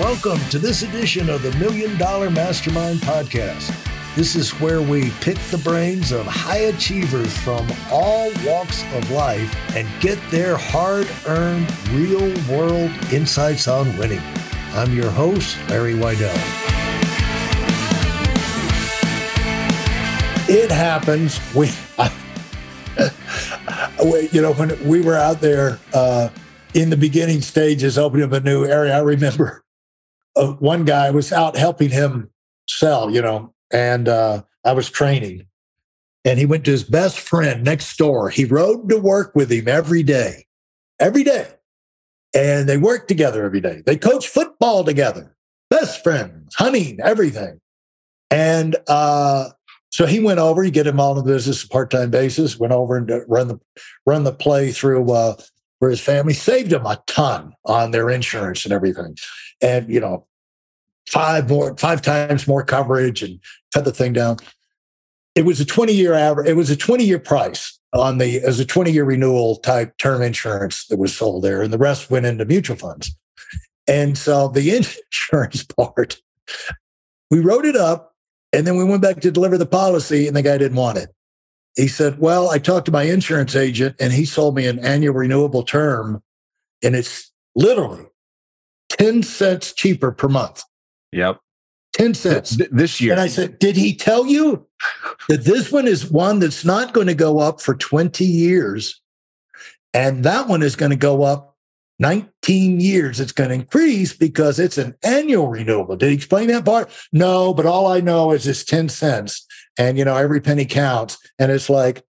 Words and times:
Welcome 0.00 0.40
to 0.50 0.58
this 0.58 0.82
edition 0.82 1.30
of 1.30 1.42
the 1.42 1.56
Million 1.56 1.96
Dollar 1.96 2.28
Mastermind 2.28 2.98
Podcast. 2.98 3.72
This 4.16 4.34
is 4.34 4.50
where 4.58 4.82
we 4.82 5.10
pick 5.20 5.38
the 5.52 5.58
brains 5.58 6.10
of 6.10 6.26
high 6.26 6.66
achievers 6.66 7.38
from 7.38 7.64
all 7.92 8.32
walks 8.44 8.82
of 8.92 9.08
life 9.12 9.54
and 9.76 9.86
get 10.00 10.18
their 10.32 10.56
hard 10.56 11.08
earned, 11.28 11.72
real 11.90 12.26
world 12.50 12.90
insights 13.12 13.68
on 13.68 13.96
winning. 13.96 14.20
I'm 14.72 14.92
your 14.92 15.12
host, 15.12 15.56
Larry 15.68 15.94
Weidel. 15.94 16.34
It 20.48 20.72
happens. 20.72 21.38
We, 21.54 21.70
you 24.32 24.42
know, 24.42 24.54
when 24.54 24.88
we 24.88 25.02
were 25.02 25.16
out 25.16 25.40
there 25.40 25.78
uh, 25.92 26.30
in 26.74 26.90
the 26.90 26.96
beginning 26.96 27.42
stages, 27.42 27.96
opening 27.96 28.26
up 28.26 28.32
a 28.32 28.40
new 28.40 28.64
area, 28.64 28.96
I 28.96 29.00
remember 29.00 29.63
uh, 30.36 30.52
one 30.54 30.84
guy 30.84 31.10
was 31.10 31.32
out 31.32 31.56
helping 31.56 31.90
him 31.90 32.30
sell, 32.68 33.10
you 33.10 33.22
know, 33.22 33.54
and 33.72 34.08
uh, 34.08 34.42
I 34.64 34.72
was 34.72 34.90
training. 34.90 35.46
And 36.24 36.38
he 36.38 36.46
went 36.46 36.64
to 36.64 36.70
his 36.70 36.84
best 36.84 37.20
friend 37.20 37.62
next 37.62 37.96
door. 37.98 38.30
He 38.30 38.44
rode 38.44 38.88
to 38.88 38.98
work 38.98 39.34
with 39.34 39.52
him 39.52 39.68
every 39.68 40.02
day, 40.02 40.46
every 40.98 41.22
day. 41.22 41.48
And 42.34 42.68
they 42.68 42.78
worked 42.78 43.08
together 43.08 43.44
every 43.44 43.60
day. 43.60 43.82
They 43.84 43.96
coached 43.96 44.28
football 44.28 44.84
together, 44.84 45.36
best 45.70 46.02
friends, 46.02 46.54
hunting, 46.56 46.98
everything. 47.02 47.60
And 48.30 48.74
uh, 48.88 49.50
so 49.90 50.06
he 50.06 50.18
went 50.18 50.40
over. 50.40 50.64
You 50.64 50.72
get 50.72 50.86
him 50.86 50.98
on 50.98 51.16
the 51.16 51.22
business 51.22 51.64
part 51.64 51.90
time 51.90 52.10
basis. 52.10 52.58
Went 52.58 52.72
over 52.72 52.96
and 52.96 53.08
run 53.28 53.48
the 53.48 53.60
run 54.06 54.24
the 54.24 54.32
play 54.32 54.72
through 54.72 55.12
uh, 55.12 55.36
for 55.84 55.90
his 55.90 56.00
family. 56.00 56.32
Saved 56.32 56.72
him 56.72 56.86
a 56.86 56.98
ton 57.06 57.52
on 57.66 57.90
their 57.90 58.08
insurance 58.08 58.64
and 58.64 58.72
everything. 58.72 59.18
And 59.60 59.86
you 59.92 60.00
know 60.00 60.26
five 61.06 61.50
more 61.50 61.76
five 61.76 62.00
times 62.00 62.48
more 62.48 62.64
coverage 62.64 63.22
and 63.22 63.38
cut 63.74 63.84
the 63.84 63.92
thing 63.92 64.14
down. 64.14 64.38
It 65.34 65.44
was 65.44 65.60
a 65.60 65.66
20 65.66 65.92
year 65.92 66.14
average 66.14 66.48
it 66.48 66.54
was 66.54 66.70
a 66.70 66.76
20 66.76 67.04
year 67.04 67.18
price 67.18 67.78
on 67.92 68.16
the 68.16 68.40
as 68.40 68.58
a 68.60 68.64
20 68.64 68.92
year 68.92 69.04
renewal 69.04 69.56
type 69.56 69.98
term 69.98 70.22
insurance 70.22 70.86
that 70.86 70.98
was 70.98 71.14
sold 71.14 71.44
there 71.44 71.60
and 71.60 71.70
the 71.70 71.76
rest 71.76 72.10
went 72.10 72.24
into 72.24 72.46
mutual 72.46 72.76
funds. 72.76 73.14
And 73.86 74.16
so 74.16 74.48
the 74.48 74.74
insurance 75.10 75.64
part 75.64 76.16
we 77.30 77.40
wrote 77.40 77.66
it 77.66 77.76
up 77.76 78.14
and 78.54 78.66
then 78.66 78.78
we 78.78 78.84
went 78.84 79.02
back 79.02 79.20
to 79.20 79.30
deliver 79.30 79.58
the 79.58 79.66
policy 79.66 80.26
and 80.28 80.34
the 80.34 80.40
guy 80.40 80.56
didn't 80.56 80.78
want 80.78 80.96
it 80.96 81.10
he 81.76 81.88
said 81.88 82.18
well 82.18 82.50
i 82.50 82.58
talked 82.58 82.86
to 82.86 82.92
my 82.92 83.04
insurance 83.04 83.56
agent 83.56 83.96
and 83.98 84.12
he 84.12 84.24
sold 84.24 84.54
me 84.54 84.66
an 84.66 84.78
annual 84.78 85.14
renewable 85.14 85.62
term 85.62 86.22
and 86.82 86.94
it's 86.94 87.32
literally 87.54 88.06
10 88.98 89.22
cents 89.22 89.72
cheaper 89.72 90.12
per 90.12 90.28
month. 90.28 90.62
Yep. 91.12 91.40
10 91.94 92.14
cents. 92.14 92.56
Th- 92.56 92.70
this 92.70 93.00
year. 93.00 93.12
And 93.12 93.20
I 93.20 93.28
said, 93.28 93.58
Did 93.58 93.76
he 93.76 93.94
tell 93.94 94.26
you 94.26 94.66
that 95.28 95.44
this 95.44 95.70
one 95.70 95.86
is 95.86 96.10
one 96.10 96.40
that's 96.40 96.64
not 96.64 96.92
going 96.92 97.06
to 97.06 97.14
go 97.14 97.38
up 97.38 97.60
for 97.60 97.74
20 97.74 98.24
years? 98.24 99.00
And 99.92 100.24
that 100.24 100.48
one 100.48 100.62
is 100.62 100.74
going 100.74 100.90
to 100.90 100.96
go 100.96 101.22
up 101.22 101.56
19 102.00 102.80
years. 102.80 103.20
It's 103.20 103.30
going 103.30 103.50
to 103.50 103.54
increase 103.54 104.12
because 104.12 104.58
it's 104.58 104.76
an 104.76 104.96
annual 105.04 105.48
renewable. 105.48 105.96
Did 105.96 106.08
he 106.08 106.16
explain 106.16 106.48
that 106.48 106.64
part? 106.64 106.90
No, 107.12 107.54
but 107.54 107.66
all 107.66 107.86
I 107.86 108.00
know 108.00 108.32
is 108.32 108.46
it's 108.46 108.64
10 108.64 108.88
cents. 108.88 109.43
And, 109.78 109.98
you 109.98 110.04
know, 110.04 110.16
every 110.16 110.40
penny 110.40 110.66
counts. 110.66 111.18
And 111.38 111.50
it's 111.50 111.68
like, 111.68 112.04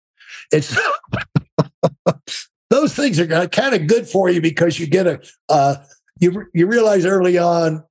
it's. 0.51 0.77
those 2.69 2.95
things 2.95 3.19
are 3.19 3.47
kind 3.47 3.75
of 3.75 3.87
good 3.87 4.07
for 4.07 4.29
you 4.29 4.41
because 4.41 4.79
you 4.79 4.87
get 4.87 5.05
a, 5.05 5.21
uh, 5.47 5.75
you 6.19 6.45
you 6.53 6.65
realize 6.67 7.05
early 7.05 7.37
on 7.37 7.83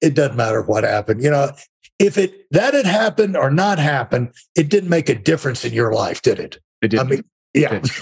it 0.00 0.14
doesn't 0.14 0.36
matter 0.36 0.62
what 0.62 0.84
happened. 0.84 1.22
You 1.22 1.30
know, 1.30 1.50
if 1.98 2.18
it 2.18 2.46
that 2.50 2.74
had 2.74 2.86
happened 2.86 3.36
or 3.36 3.50
not 3.50 3.78
happened, 3.78 4.32
it 4.56 4.68
didn't 4.68 4.90
make 4.90 5.08
a 5.08 5.14
difference 5.14 5.64
in 5.64 5.72
your 5.72 5.92
life, 5.92 6.22
did 6.22 6.38
it? 6.38 6.58
It 6.82 6.88
did. 6.88 7.00
I 7.00 7.04
mean, 7.04 7.24
yeah. 7.52 7.82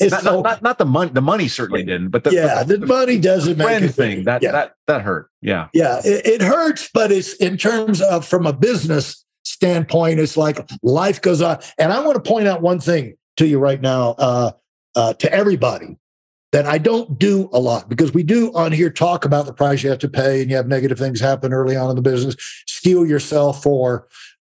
It's 0.00 0.10
not, 0.10 0.22
so, 0.22 0.40
not, 0.40 0.42
not, 0.42 0.62
not, 0.62 0.78
the 0.78 0.84
money. 0.86 1.12
The 1.12 1.20
money 1.20 1.46
certainly 1.46 1.84
didn't, 1.84 2.08
but 2.08 2.24
the, 2.24 2.32
yeah, 2.32 2.64
the, 2.64 2.78
the 2.78 2.86
money 2.86 3.16
doesn't 3.16 3.58
the 3.58 3.64
make 3.64 3.80
a 3.80 3.88
thing 3.88 4.24
that 4.24 4.42
yeah. 4.42 4.50
that 4.50 4.74
that 4.88 5.02
hurt. 5.02 5.30
Yeah, 5.40 5.68
yeah, 5.72 6.00
it, 6.04 6.26
it 6.26 6.42
hurts, 6.42 6.90
but 6.92 7.12
it's 7.12 7.34
in 7.34 7.56
terms 7.56 8.02
of 8.02 8.26
from 8.26 8.44
a 8.44 8.52
business 8.52 9.23
standpoint, 9.44 10.20
it's 10.20 10.36
like 10.36 10.68
life 10.82 11.20
goes 11.20 11.42
on. 11.42 11.58
And 11.78 11.92
I 11.92 12.00
want 12.00 12.22
to 12.22 12.28
point 12.28 12.48
out 12.48 12.62
one 12.62 12.80
thing 12.80 13.16
to 13.36 13.46
you 13.46 13.58
right 13.58 13.80
now, 13.80 14.14
uh, 14.18 14.52
uh, 14.96 15.14
to 15.14 15.32
everybody 15.32 15.98
that 16.52 16.66
I 16.66 16.78
don't 16.78 17.18
do 17.18 17.50
a 17.52 17.58
lot 17.58 17.88
because 17.88 18.14
we 18.14 18.22
do 18.22 18.52
on 18.54 18.70
here 18.70 18.88
talk 18.88 19.24
about 19.24 19.46
the 19.46 19.52
price 19.52 19.82
you 19.82 19.90
have 19.90 19.98
to 19.98 20.08
pay 20.08 20.40
and 20.40 20.50
you 20.50 20.56
have 20.56 20.68
negative 20.68 20.98
things 20.98 21.18
happen 21.18 21.52
early 21.52 21.76
on 21.76 21.90
in 21.90 21.96
the 21.96 22.02
business, 22.02 22.36
steel 22.66 23.04
yourself 23.04 23.62
for 23.62 24.06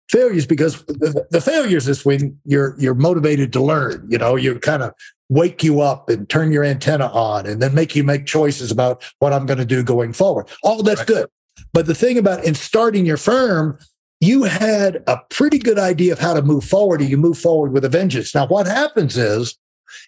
failures 0.09 0.47
because 0.47 0.84
the, 0.85 1.25
the 1.29 1.40
failures 1.40 1.88
is 1.88 2.03
when 2.03 2.38
you're 2.44 2.75
you're 2.79 2.96
motivated 2.96 3.53
to 3.53 3.62
learn. 3.62 4.06
You 4.09 4.18
know, 4.18 4.35
you 4.35 4.59
kind 4.59 4.81
of 4.81 4.94
wake 5.29 5.63
you 5.63 5.81
up 5.81 6.09
and 6.09 6.28
turn 6.28 6.52
your 6.52 6.63
antenna 6.63 7.06
on 7.08 7.46
and 7.46 7.62
then 7.62 7.73
make 7.73 7.96
you 7.96 8.03
make 8.03 8.25
choices 8.25 8.72
about 8.72 9.03
what 9.19 9.31
I'm 9.31 9.46
going 9.46 9.59
to 9.59 9.66
do 9.66 9.84
going 9.84 10.12
forward. 10.12 10.50
All 10.63 10.84
that's 10.84 11.02
right. 11.02 11.08
good. 11.08 11.29
But 11.72 11.85
the 11.85 11.96
thing 11.96 12.18
about 12.18 12.44
in 12.44 12.56
starting 12.56 13.06
your 13.06 13.18
firm, 13.18 13.78
you 14.22 14.44
had 14.44 15.04
a 15.08 15.18
pretty 15.30 15.58
good 15.58 15.80
idea 15.80 16.14
of 16.14 16.20
how 16.20 16.34
to 16.34 16.44
move 16.44 16.64
forward 16.64 17.02
and 17.02 17.09
you 17.09 17.18
move 17.18 17.40
forward 17.40 17.74
with 17.74 17.84
a 17.84 17.90
vengeance. 17.90 18.34
Now, 18.34 18.46
what 18.46 18.68
happens 18.68 19.18
is 19.18 19.58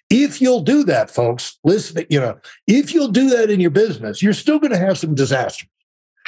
if 0.08 0.40
you'll 0.40 0.62
do 0.62 0.84
that, 0.84 1.10
folks, 1.10 1.58
listen, 1.64 2.06
you 2.08 2.20
know, 2.20 2.38
if 2.68 2.94
you'll 2.94 3.08
do 3.08 3.28
that 3.30 3.50
in 3.50 3.60
your 3.60 3.70
business, 3.70 4.22
you're 4.22 4.32
still 4.32 4.60
going 4.60 4.70
to 4.70 4.78
have 4.78 4.98
some 4.98 5.14
disasters. 5.14 5.68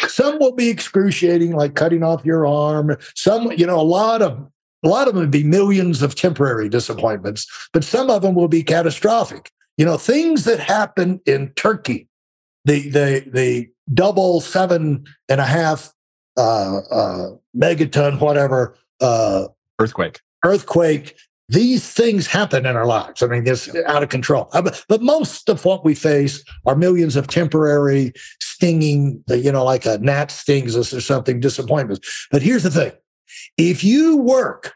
Some 0.08 0.38
will 0.38 0.52
be 0.52 0.68
excruciating, 0.68 1.52
like 1.52 1.74
cutting 1.74 2.02
off 2.02 2.24
your 2.24 2.44
arm. 2.44 2.96
Some, 3.14 3.52
you 3.52 3.64
know, 3.64 3.80
a 3.80 3.82
lot 3.82 4.20
of 4.20 4.46
a 4.84 4.88
lot 4.88 5.08
of 5.08 5.14
them 5.14 5.22
would 5.22 5.30
be 5.30 5.42
millions 5.42 6.02
of 6.02 6.14
temporary 6.14 6.68
disappointments, 6.68 7.46
but 7.72 7.82
some 7.82 8.10
of 8.10 8.22
them 8.22 8.34
will 8.34 8.48
be 8.48 8.62
catastrophic. 8.62 9.50
You 9.78 9.86
know, 9.86 9.96
things 9.96 10.44
that 10.44 10.60
happen 10.60 11.20
in 11.24 11.52
Turkey, 11.54 12.08
the 12.66 12.90
the 12.90 13.30
the 13.32 13.68
double 13.94 14.40
seven 14.42 15.04
and 15.28 15.40
a 15.40 15.46
half 15.46 15.94
uh, 16.36 16.78
uh, 16.90 17.30
megaton, 17.56 18.20
whatever 18.20 18.76
uh, 19.00 19.46
earthquake, 19.78 20.20
earthquake 20.44 21.16
these 21.48 21.92
things 21.92 22.26
happen 22.26 22.66
in 22.66 22.76
our 22.76 22.86
lives. 22.86 23.22
I 23.22 23.26
mean, 23.26 23.46
it's 23.46 23.72
out 23.86 24.02
of 24.02 24.08
control. 24.08 24.48
Uh, 24.52 24.70
but 24.88 25.00
most 25.00 25.48
of 25.48 25.64
what 25.64 25.84
we 25.84 25.94
face 25.94 26.44
are 26.66 26.74
millions 26.74 27.14
of 27.14 27.28
temporary 27.28 28.12
stinging, 28.40 29.22
you 29.28 29.52
know, 29.52 29.64
like 29.64 29.86
a 29.86 29.98
gnat 29.98 30.30
stings 30.30 30.76
us 30.76 30.92
or 30.92 31.00
something, 31.00 31.38
disappointments. 31.38 32.26
But 32.32 32.42
here's 32.42 32.64
the 32.64 32.70
thing 32.70 32.92
if 33.56 33.84
you 33.84 34.16
work 34.16 34.74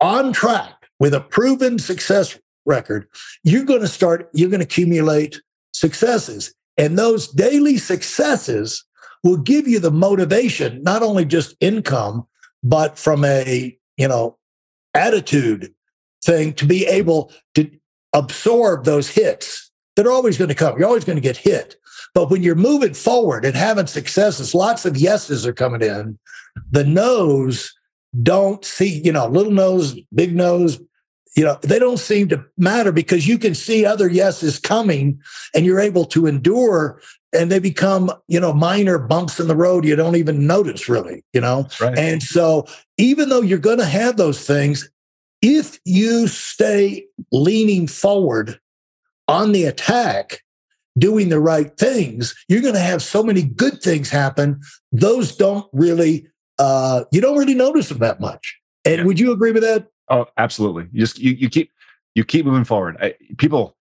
on 0.00 0.32
track 0.32 0.88
with 0.98 1.14
a 1.14 1.20
proven 1.20 1.78
success 1.78 2.38
record, 2.66 3.06
you're 3.44 3.64
going 3.64 3.82
to 3.82 3.88
start, 3.88 4.30
you're 4.32 4.50
going 4.50 4.60
to 4.60 4.64
accumulate 4.64 5.40
successes. 5.72 6.52
And 6.76 6.98
those 6.98 7.28
daily 7.28 7.76
successes 7.76 8.84
will 9.22 9.36
give 9.36 9.68
you 9.68 9.78
the 9.78 9.90
motivation, 9.90 10.82
not 10.82 11.02
only 11.02 11.24
just 11.24 11.54
income, 11.60 12.26
but 12.62 12.98
from 12.98 13.24
a, 13.24 13.76
you 13.96 14.08
know, 14.08 14.36
attitude 14.94 15.74
thing 16.24 16.52
to 16.54 16.66
be 16.66 16.86
able 16.86 17.32
to 17.54 17.70
absorb 18.12 18.84
those 18.84 19.08
hits 19.08 19.70
that 19.96 20.06
are 20.06 20.12
always 20.12 20.38
going 20.38 20.48
to 20.48 20.54
come. 20.54 20.78
You're 20.78 20.88
always 20.88 21.04
going 21.04 21.16
to 21.16 21.22
get 21.22 21.36
hit. 21.36 21.76
But 22.14 22.30
when 22.30 22.42
you're 22.42 22.54
moving 22.54 22.94
forward 22.94 23.44
and 23.44 23.54
having 23.54 23.86
successes, 23.86 24.54
lots 24.54 24.84
of 24.84 24.96
yeses 24.96 25.46
are 25.46 25.52
coming 25.52 25.82
in. 25.82 26.18
The 26.70 26.84
no's 26.84 27.72
don't 28.22 28.64
see, 28.64 29.00
you 29.04 29.12
know, 29.12 29.28
little 29.28 29.52
nose, 29.52 29.96
big 30.12 30.34
nose, 30.34 30.80
you 31.36 31.44
know, 31.44 31.58
they 31.62 31.78
don't 31.78 31.98
seem 31.98 32.28
to 32.28 32.44
matter 32.58 32.90
because 32.90 33.28
you 33.28 33.38
can 33.38 33.54
see 33.54 33.86
other 33.86 34.08
yeses 34.08 34.58
coming 34.58 35.20
and 35.54 35.64
you're 35.64 35.78
able 35.80 36.04
to 36.06 36.26
endure 36.26 37.00
and 37.32 37.50
they 37.50 37.58
become, 37.58 38.10
you 38.28 38.40
know, 38.40 38.52
minor 38.52 38.98
bumps 38.98 39.38
in 39.38 39.48
the 39.48 39.56
road 39.56 39.84
you 39.84 39.96
don't 39.96 40.16
even 40.16 40.46
notice 40.46 40.88
really, 40.88 41.24
you 41.32 41.40
know? 41.40 41.68
Right. 41.80 41.96
And 41.98 42.22
so 42.22 42.66
even 42.98 43.28
though 43.28 43.40
you're 43.40 43.58
going 43.58 43.78
to 43.78 43.84
have 43.84 44.16
those 44.16 44.46
things, 44.46 44.90
if 45.42 45.78
you 45.84 46.26
stay 46.26 47.06
leaning 47.32 47.86
forward 47.86 48.58
on 49.28 49.52
the 49.52 49.64
attack, 49.64 50.42
doing 50.98 51.28
the 51.28 51.40
right 51.40 51.76
things, 51.76 52.34
you're 52.48 52.60
going 52.60 52.74
to 52.74 52.80
have 52.80 53.02
so 53.02 53.22
many 53.22 53.42
good 53.42 53.80
things 53.80 54.10
happen. 54.10 54.60
Those 54.92 55.34
don't 55.36 55.66
really, 55.72 56.26
uh, 56.58 57.04
you 57.12 57.20
don't 57.20 57.38
really 57.38 57.54
notice 57.54 57.88
them 57.88 57.98
that 57.98 58.20
much. 58.20 58.58
And 58.84 58.98
yeah. 58.98 59.04
would 59.04 59.20
you 59.20 59.32
agree 59.32 59.52
with 59.52 59.62
that? 59.62 59.86
Oh, 60.10 60.26
absolutely. 60.36 60.88
You 60.92 61.00
just 61.00 61.18
you, 61.18 61.32
you 61.32 61.48
keep 61.48 61.70
you 62.14 62.24
keep 62.24 62.44
moving 62.44 62.64
forward. 62.64 62.96
I, 63.00 63.14
people. 63.38 63.76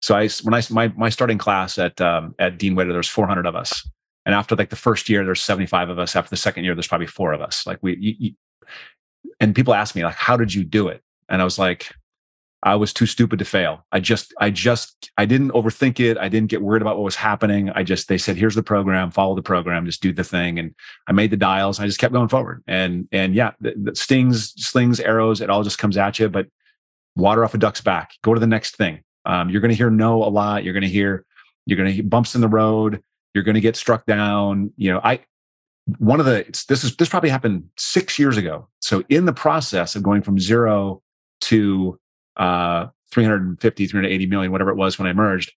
So 0.00 0.16
I 0.16 0.28
when 0.42 0.54
I 0.54 0.62
my 0.70 0.88
my 0.96 1.08
starting 1.08 1.38
class 1.38 1.78
at 1.78 2.00
um, 2.00 2.34
at 2.38 2.58
Dean 2.58 2.74
Witter, 2.74 2.92
there's 2.92 3.08
400 3.08 3.46
of 3.46 3.56
us, 3.56 3.88
and 4.24 4.34
after 4.34 4.54
like 4.54 4.70
the 4.70 4.76
first 4.76 5.08
year, 5.08 5.24
there's 5.24 5.42
75 5.42 5.90
of 5.90 5.98
us. 5.98 6.14
After 6.14 6.30
the 6.30 6.36
second 6.36 6.64
year, 6.64 6.74
there's 6.74 6.86
probably 6.86 7.06
four 7.06 7.32
of 7.32 7.40
us. 7.40 7.66
Like 7.66 7.78
we, 7.82 7.96
you, 7.96 8.14
you, 8.18 8.32
and 9.40 9.54
people 9.54 9.74
ask 9.74 9.94
me 9.94 10.04
like, 10.04 10.14
how 10.14 10.36
did 10.36 10.52
you 10.52 10.64
do 10.64 10.88
it? 10.88 11.02
And 11.28 11.40
I 11.40 11.44
was 11.44 11.58
like, 11.58 11.92
I 12.62 12.74
was 12.74 12.92
too 12.92 13.06
stupid 13.06 13.38
to 13.38 13.44
fail. 13.44 13.86
I 13.92 14.00
just, 14.00 14.34
I 14.40 14.50
just, 14.50 15.12
I 15.16 15.26
didn't 15.26 15.52
overthink 15.52 16.00
it. 16.00 16.18
I 16.18 16.28
didn't 16.28 16.50
get 16.50 16.60
worried 16.60 16.82
about 16.82 16.96
what 16.96 17.04
was 17.04 17.14
happening. 17.14 17.70
I 17.70 17.84
just, 17.84 18.08
they 18.08 18.18
said, 18.18 18.36
here's 18.36 18.56
the 18.56 18.64
program, 18.64 19.12
follow 19.12 19.36
the 19.36 19.42
program, 19.42 19.86
just 19.86 20.02
do 20.02 20.12
the 20.12 20.24
thing. 20.24 20.58
And 20.58 20.74
I 21.06 21.12
made 21.12 21.30
the 21.30 21.36
dials. 21.36 21.78
I 21.78 21.86
just 21.86 22.00
kept 22.00 22.12
going 22.12 22.28
forward. 22.28 22.64
And, 22.66 23.06
and 23.12 23.34
yeah, 23.34 23.52
the, 23.60 23.74
the 23.80 23.94
stings, 23.94 24.54
slings, 24.56 24.98
arrows, 24.98 25.40
it 25.40 25.50
all 25.50 25.62
just 25.62 25.78
comes 25.78 25.96
at 25.96 26.18
you, 26.18 26.28
but 26.28 26.48
water 27.14 27.44
off 27.44 27.54
a 27.54 27.58
duck's 27.58 27.80
back, 27.80 28.14
go 28.22 28.34
to 28.34 28.40
the 28.40 28.46
next 28.46 28.76
thing. 28.76 29.02
Um, 29.28 29.50
you're 29.50 29.60
going 29.60 29.70
to 29.70 29.76
hear 29.76 29.90
no 29.90 30.24
a 30.24 30.30
lot. 30.30 30.64
You're 30.64 30.72
going 30.72 30.82
to 30.82 30.88
hear, 30.88 31.24
you're 31.66 31.76
going 31.76 31.86
to 31.88 31.92
hear 31.92 32.02
bumps 32.02 32.34
in 32.34 32.40
the 32.40 32.48
road. 32.48 33.02
You're 33.34 33.44
going 33.44 33.54
to 33.54 33.60
get 33.60 33.76
struck 33.76 34.06
down. 34.06 34.72
You 34.76 34.92
know, 34.92 35.00
I, 35.04 35.20
one 35.98 36.18
of 36.18 36.26
the, 36.26 36.44
this 36.68 36.82
is, 36.82 36.96
this 36.96 37.08
probably 37.08 37.30
happened 37.30 37.68
six 37.76 38.18
years 38.18 38.36
ago. 38.36 38.68
So 38.80 39.04
in 39.08 39.26
the 39.26 39.32
process 39.32 39.94
of 39.94 40.02
going 40.02 40.22
from 40.22 40.38
zero 40.38 41.02
to, 41.42 42.00
uh, 42.36 42.86
350, 43.10 43.86
380 43.86 44.26
million, 44.26 44.52
whatever 44.52 44.70
it 44.70 44.76
was 44.76 44.98
when 44.98 45.08
I 45.08 45.12
merged, 45.12 45.52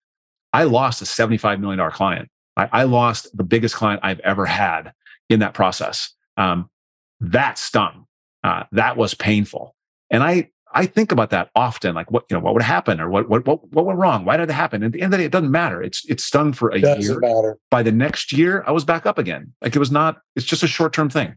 I 0.54 0.64
lost 0.64 1.02
a 1.02 1.06
$75 1.06 1.60
million 1.60 1.92
client. 1.92 2.30
I, 2.58 2.70
I 2.72 2.84
lost 2.84 3.36
the 3.36 3.44
biggest 3.44 3.76
client 3.76 4.02
I've 4.04 4.20
ever 4.22 4.46
had 4.46 4.94
in 5.30 5.40
that 5.40 5.54
process. 5.54 6.14
Um, 6.38 6.70
that 7.20 7.58
stung. 7.58 8.06
Uh, 8.44 8.64
that 8.72 8.98
was 8.98 9.14
painful. 9.14 9.76
And 10.10 10.24
I, 10.24 10.50
I 10.74 10.86
think 10.86 11.12
about 11.12 11.30
that 11.32 11.50
often, 11.56 11.96
like 11.96 12.10
what 12.12 12.26
you 12.30 12.36
know, 12.36 12.42
what 12.42 12.54
would 12.54 12.64
happen, 12.64 13.00
or 13.00 13.10
what 13.10 13.30
what 13.30 13.46
what, 13.46 13.72
what 13.72 13.86
went 13.86 14.00
wrong? 14.00 14.26
Why 14.26 14.38
did 14.38 14.50
it 14.50 14.54
happen? 14.54 14.84
And 14.84 14.94
at 14.94 14.94
the 14.94 15.02
end 15.02 15.14
of 15.14 15.18
the 15.18 15.24
day, 15.24 15.26
it 15.26 15.32
doesn't 15.32 15.52
matter. 15.52 15.82
It's 15.82 16.04
it's 16.10 16.24
stung 16.24 16.54
for 16.54 16.70
a 16.70 16.80
Doesn't 16.80 17.02
year. 17.02 17.20
matter. 17.20 17.58
By 17.70 17.84
the 17.84 17.92
next 17.92 18.32
year, 18.32 18.64
I 18.66 18.72
was 18.72 18.86
back 18.86 19.06
up 19.06 19.18
again. 19.18 19.54
Like 19.62 19.76
it 19.76 19.80
was 19.80 19.92
not. 19.92 20.22
It's 20.36 20.46
just 20.46 20.64
a 20.64 20.68
short 20.68 20.94
term 20.94 21.10
thing. 21.10 21.36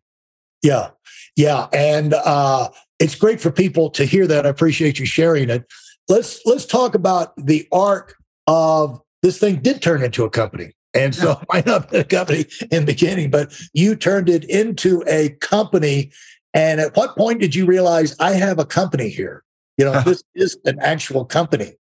Yeah. 0.63 0.91
Yeah. 1.37 1.67
And 1.73 2.15
uh, 2.15 2.71
it's 2.99 3.15
great 3.15 3.41
for 3.41 3.51
people 3.51 3.91
to 3.91 4.05
hear 4.05 4.27
that. 4.27 4.47
I 4.47 4.49
appreciate 4.49 4.99
you 4.99 5.07
sharing 5.07 5.51
it. 5.51 5.65
Let's 6.09 6.41
let's 6.45 6.67
talk 6.67 6.95
about 6.95 7.33
the 7.37 7.67
arc 7.73 8.15
of 8.47 9.01
this 9.23 9.39
thing 9.39 9.57
did 9.57 9.83
turn 9.83 10.03
into 10.03 10.25
a 10.25 10.31
company. 10.31 10.73
And 10.95 11.13
so 11.13 11.33
it 11.33 11.39
might 11.53 11.67
not 11.67 11.91
been 11.91 12.03
a 12.03 12.05
company 12.05 12.47
in 12.71 12.85
the 12.85 12.93
beginning, 12.93 13.31
but 13.31 13.53
you 13.73 13.97
turned 13.97 14.29
it 14.29 14.45
into 14.45 15.03
a 15.09 15.31
company. 15.41 16.13
And 16.55 16.81
at 16.81 16.97
what 16.97 17.17
point 17.17 17.41
did 17.41 17.55
you 17.55 17.67
realize 17.67 18.17
I 18.21 18.33
have 18.33 18.59
a 18.59 18.65
company 18.65 19.09
here? 19.09 19.43
You 19.77 19.85
know, 19.85 20.01
this 20.03 20.23
is 20.35 20.57
an 20.65 20.79
actual 20.81 21.25
company. 21.25 21.75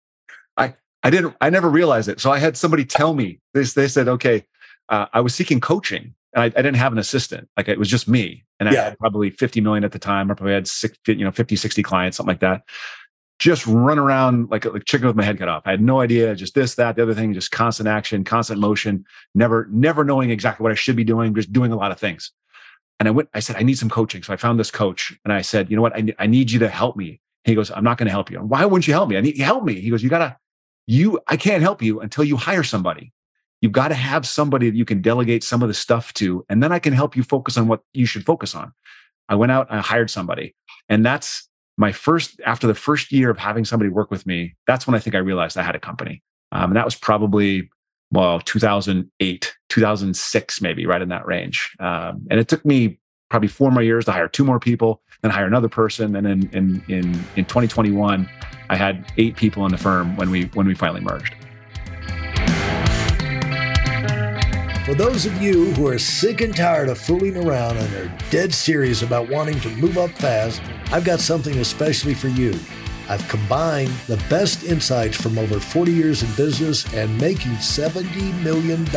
I 0.57 0.73
I 1.03 1.09
didn't. 1.09 1.35
I 1.41 1.50
never 1.50 1.69
realized 1.69 2.07
it. 2.07 2.19
So 2.21 2.31
I 2.31 2.39
had 2.39 2.57
somebody 2.57 2.85
tell 2.85 3.13
me 3.13 3.39
this. 3.53 3.73
They 3.73 3.89
said, 3.89 4.07
"Okay, 4.07 4.45
uh, 4.89 5.07
I 5.13 5.21
was 5.21 5.35
seeking 5.35 5.59
coaching, 5.59 6.13
and 6.33 6.44
I, 6.44 6.45
I, 6.45 6.62
didn't 6.62 6.75
have 6.75 6.91
an 6.91 7.00
assistant. 7.00 7.50
Like 7.57 7.68
it 7.68 7.79
was 7.79 7.89
just 7.89 8.07
me, 8.07 8.44
and 8.59 8.69
I 8.69 8.73
had 8.73 9.00
probably 9.00 9.29
50 9.29 9.62
million 9.62 9.83
at 9.83 9.91
the 9.91 10.00
time. 10.00 10.29
I 10.29 10.33
probably 10.35 10.53
had 10.53 10.68
six, 10.68 10.97
you 11.07 11.15
know, 11.15 11.31
50, 11.31 11.56
60 11.56 11.83
clients, 11.83 12.17
something 12.17 12.31
like 12.31 12.41
that. 12.41 12.63
Just 13.39 13.65
run 13.65 13.97
around 13.97 14.51
like 14.51 14.65
a 14.65 14.69
like 14.69 14.85
chicken 14.85 15.07
with 15.07 15.15
my 15.15 15.24
head 15.24 15.39
cut 15.39 15.47
off. 15.47 15.63
I 15.65 15.71
had 15.71 15.81
no 15.81 16.00
idea. 16.00 16.35
Just 16.35 16.53
this, 16.53 16.75
that, 16.75 16.95
the 16.95 17.03
other 17.03 17.15
thing. 17.15 17.33
Just 17.33 17.51
constant 17.51 17.88
action, 17.88 18.24
constant 18.24 18.59
motion. 18.59 19.03
Never, 19.33 19.67
never 19.71 20.03
knowing 20.03 20.29
exactly 20.29 20.63
what 20.63 20.71
I 20.71 20.75
should 20.75 20.95
be 20.95 21.03
doing. 21.03 21.33
Just 21.33 21.51
doing 21.51 21.71
a 21.71 21.75
lot 21.75 21.91
of 21.91 22.00
things. 22.00 22.31
And 23.01 23.07
I 23.07 23.12
went. 23.12 23.30
I 23.33 23.39
said, 23.39 23.56
I 23.56 23.63
need 23.63 23.80
some 23.80 23.89
coaching. 23.89 24.21
So 24.21 24.31
I 24.31 24.38
found 24.38 24.59
this 24.59 24.69
coach, 24.69 25.18
and 25.25 25.33
I 25.33 25.42
said, 25.42 25.71
you 25.71 25.75
know 25.75 25.81
what? 25.81 25.95
I, 25.95 26.13
I 26.19 26.27
need 26.27 26.51
you 26.51 26.59
to 26.59 26.69
help 26.69 26.95
me. 26.95 27.19
He 27.44 27.56
goes, 27.56 27.71
I'm 27.71 27.83
not 27.83 27.98
going 27.98 28.06
to 28.06 28.12
help 28.12 28.30
you. 28.30 28.38
Why 28.38 28.63
wouldn't 28.65 28.88
you 28.88 28.94
help 28.94 29.09
me? 29.09 29.18
I 29.18 29.21
need 29.21 29.38
you 29.38 29.44
help 29.44 29.63
me. 29.63 29.81
He 29.81 29.89
goes, 29.89 30.03
you 30.03 30.09
gotta 30.09 30.38
you 30.88 31.19
i 31.27 31.38
can't 31.38 31.62
help 31.62 31.81
you 31.81 32.00
until 32.00 32.24
you 32.24 32.36
hire 32.36 32.63
somebody 32.63 33.13
you've 33.62 33.71
got 33.71 33.89
to 33.89 33.95
have 33.95 34.27
somebody 34.27 34.69
that 34.69 34.75
you 34.75 34.86
can 34.86 35.01
delegate 35.01 35.44
some 35.44 35.62
of 35.62 35.68
the 35.68 35.74
stuff 35.74 36.13
to 36.13 36.45
and 36.50 36.62
then 36.62 36.71
i 36.71 36.80
can 36.80 36.94
help 36.94 37.15
you 37.15 37.24
focus 37.24 37.57
on 37.57 37.68
what 37.68 37.81
you 37.94 38.06
should 38.06 38.25
focus 38.25 38.56
on 38.56 38.71
i 39.30 39.36
went 39.36 39.51
out 39.51 39.68
i 39.69 39.80
hired 39.80 40.09
somebody 40.09 40.56
and 40.89 41.06
that's 41.06 41.48
my 41.77 41.92
first 41.92 42.42
after 42.45 42.68
the 42.68 42.75
first 42.75 43.12
year 43.12 43.30
of 43.30 43.38
having 43.38 43.63
somebody 43.63 43.89
work 43.89 44.12
with 44.12 44.25
me 44.25 44.56
that's 44.68 44.88
when 44.88 44.95
i 44.95 45.00
think 45.00 45.15
i 45.15 45.19
realized 45.19 45.57
i 45.57 45.63
had 45.63 45.75
a 45.75 45.80
company 45.80 46.21
um, 46.51 46.71
and 46.71 46.75
that 46.75 46.86
was 46.86 46.95
probably 46.95 47.69
well 48.11 48.39
2008 48.41 49.55
2006 49.69 50.61
maybe 50.61 50.85
right 50.85 51.01
in 51.01 51.09
that 51.09 51.25
range 51.25 51.75
um, 51.79 52.25
and 52.29 52.39
it 52.39 52.47
took 52.47 52.63
me 52.65 52.99
probably 53.29 53.47
four 53.47 53.71
more 53.71 53.83
years 53.83 54.05
to 54.05 54.11
hire 54.11 54.27
two 54.27 54.43
more 54.43 54.59
people 54.59 55.01
then 55.21 55.31
hire 55.31 55.45
another 55.45 55.69
person 55.69 56.15
and 56.15 56.27
in 56.27 56.49
in 56.49 56.83
in, 56.87 57.05
in 57.35 57.45
2021 57.45 58.29
I 58.71 58.77
had 58.77 59.05
eight 59.17 59.35
people 59.35 59.65
in 59.65 59.71
the 59.73 59.77
firm 59.77 60.15
when 60.15 60.31
we 60.31 60.45
when 60.53 60.65
we 60.65 60.73
finally 60.73 61.01
merged. 61.01 61.35
For 64.85 64.95
those 64.95 65.25
of 65.25 65.41
you 65.41 65.71
who 65.73 65.87
are 65.87 65.99
sick 65.99 66.39
and 66.39 66.55
tired 66.55 66.87
of 66.87 66.97
fooling 66.97 67.35
around 67.35 67.75
and 67.75 67.93
are 67.95 68.17
dead 68.29 68.53
serious 68.53 69.01
about 69.01 69.29
wanting 69.29 69.59
to 69.59 69.69
move 69.71 69.97
up 69.97 70.09
fast, 70.11 70.61
I've 70.91 71.03
got 71.03 71.19
something 71.19 71.57
especially 71.57 72.13
for 72.13 72.29
you. 72.29 72.57
I've 73.11 73.27
combined 73.27 73.91
the 74.07 74.15
best 74.29 74.63
insights 74.63 75.21
from 75.21 75.37
over 75.37 75.59
40 75.59 75.91
years 75.91 76.23
in 76.23 76.33
business 76.35 76.85
and 76.93 77.19
making 77.19 77.51
$70 77.55 78.41
million 78.41 78.87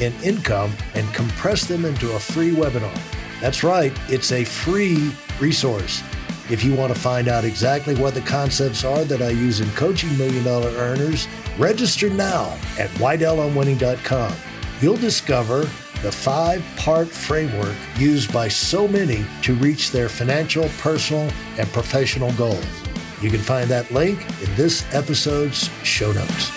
in 0.00 0.12
income 0.24 0.72
and 0.96 1.14
compressed 1.14 1.68
them 1.68 1.84
into 1.84 2.16
a 2.16 2.18
free 2.18 2.50
webinar. 2.50 2.98
That's 3.40 3.62
right, 3.62 3.96
it's 4.08 4.32
a 4.32 4.42
free 4.42 5.14
resource. 5.38 6.02
If 6.50 6.64
you 6.64 6.74
want 6.74 6.92
to 6.92 6.98
find 6.98 7.28
out 7.28 7.44
exactly 7.44 7.94
what 7.94 8.14
the 8.14 8.22
concepts 8.22 8.82
are 8.82 9.04
that 9.04 9.22
I 9.22 9.30
use 9.30 9.60
in 9.60 9.70
coaching 9.76 10.18
million 10.18 10.42
dollar 10.42 10.70
earners, 10.70 11.28
register 11.56 12.10
now 12.10 12.58
at 12.76 12.90
WeidelOnWinning.com. 12.98 14.34
You'll 14.80 14.96
discover 14.96 15.60
the 16.02 16.10
five 16.10 16.64
part 16.76 17.06
framework 17.06 17.76
used 17.98 18.32
by 18.32 18.48
so 18.48 18.88
many 18.88 19.24
to 19.42 19.54
reach 19.54 19.92
their 19.92 20.08
financial, 20.08 20.68
personal, 20.80 21.30
and 21.56 21.68
professional 21.68 22.32
goals. 22.32 22.83
You 23.24 23.30
can 23.30 23.40
find 23.40 23.70
that 23.70 23.90
link 23.90 24.20
in 24.42 24.54
this 24.54 24.84
episode's 24.94 25.70
show 25.82 26.12
notes. 26.12 26.50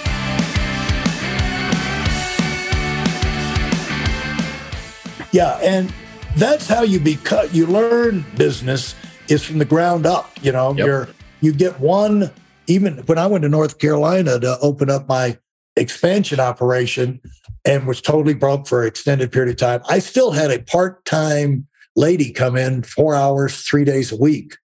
Yeah, 5.31 5.57
and 5.63 5.93
that's 6.35 6.67
how 6.67 6.81
you 6.81 6.99
become 6.99 7.47
you 7.53 7.67
learn 7.67 8.25
business 8.35 8.95
is 9.29 9.43
from 9.43 9.59
the 9.59 9.65
ground 9.65 10.05
up. 10.05 10.29
You 10.41 10.51
know, 10.51 10.73
Yep. 10.75 10.85
you're 10.85 11.07
you 11.39 11.53
get 11.53 11.79
one 11.79 12.31
even 12.67 12.97
when 13.05 13.17
I 13.17 13.27
went 13.27 13.43
to 13.43 13.49
North 13.49 13.79
Carolina 13.79 14.37
to 14.37 14.59
open 14.59 14.89
up 14.89 15.07
my 15.07 15.37
expansion 15.77 16.41
operation 16.41 17.21
and 17.63 17.87
was 17.87 18.01
totally 18.01 18.33
broke 18.33 18.67
for 18.67 18.81
an 18.81 18.89
extended 18.89 19.31
period 19.31 19.51
of 19.51 19.55
time, 19.55 19.79
I 19.87 19.99
still 19.99 20.31
had 20.31 20.51
a 20.51 20.59
part-time 20.59 21.65
lady 21.95 22.33
come 22.33 22.57
in 22.57 22.83
four 22.83 23.15
hours, 23.15 23.61
three 23.61 23.85
days 23.85 24.11
a 24.11 24.17
week 24.17 24.57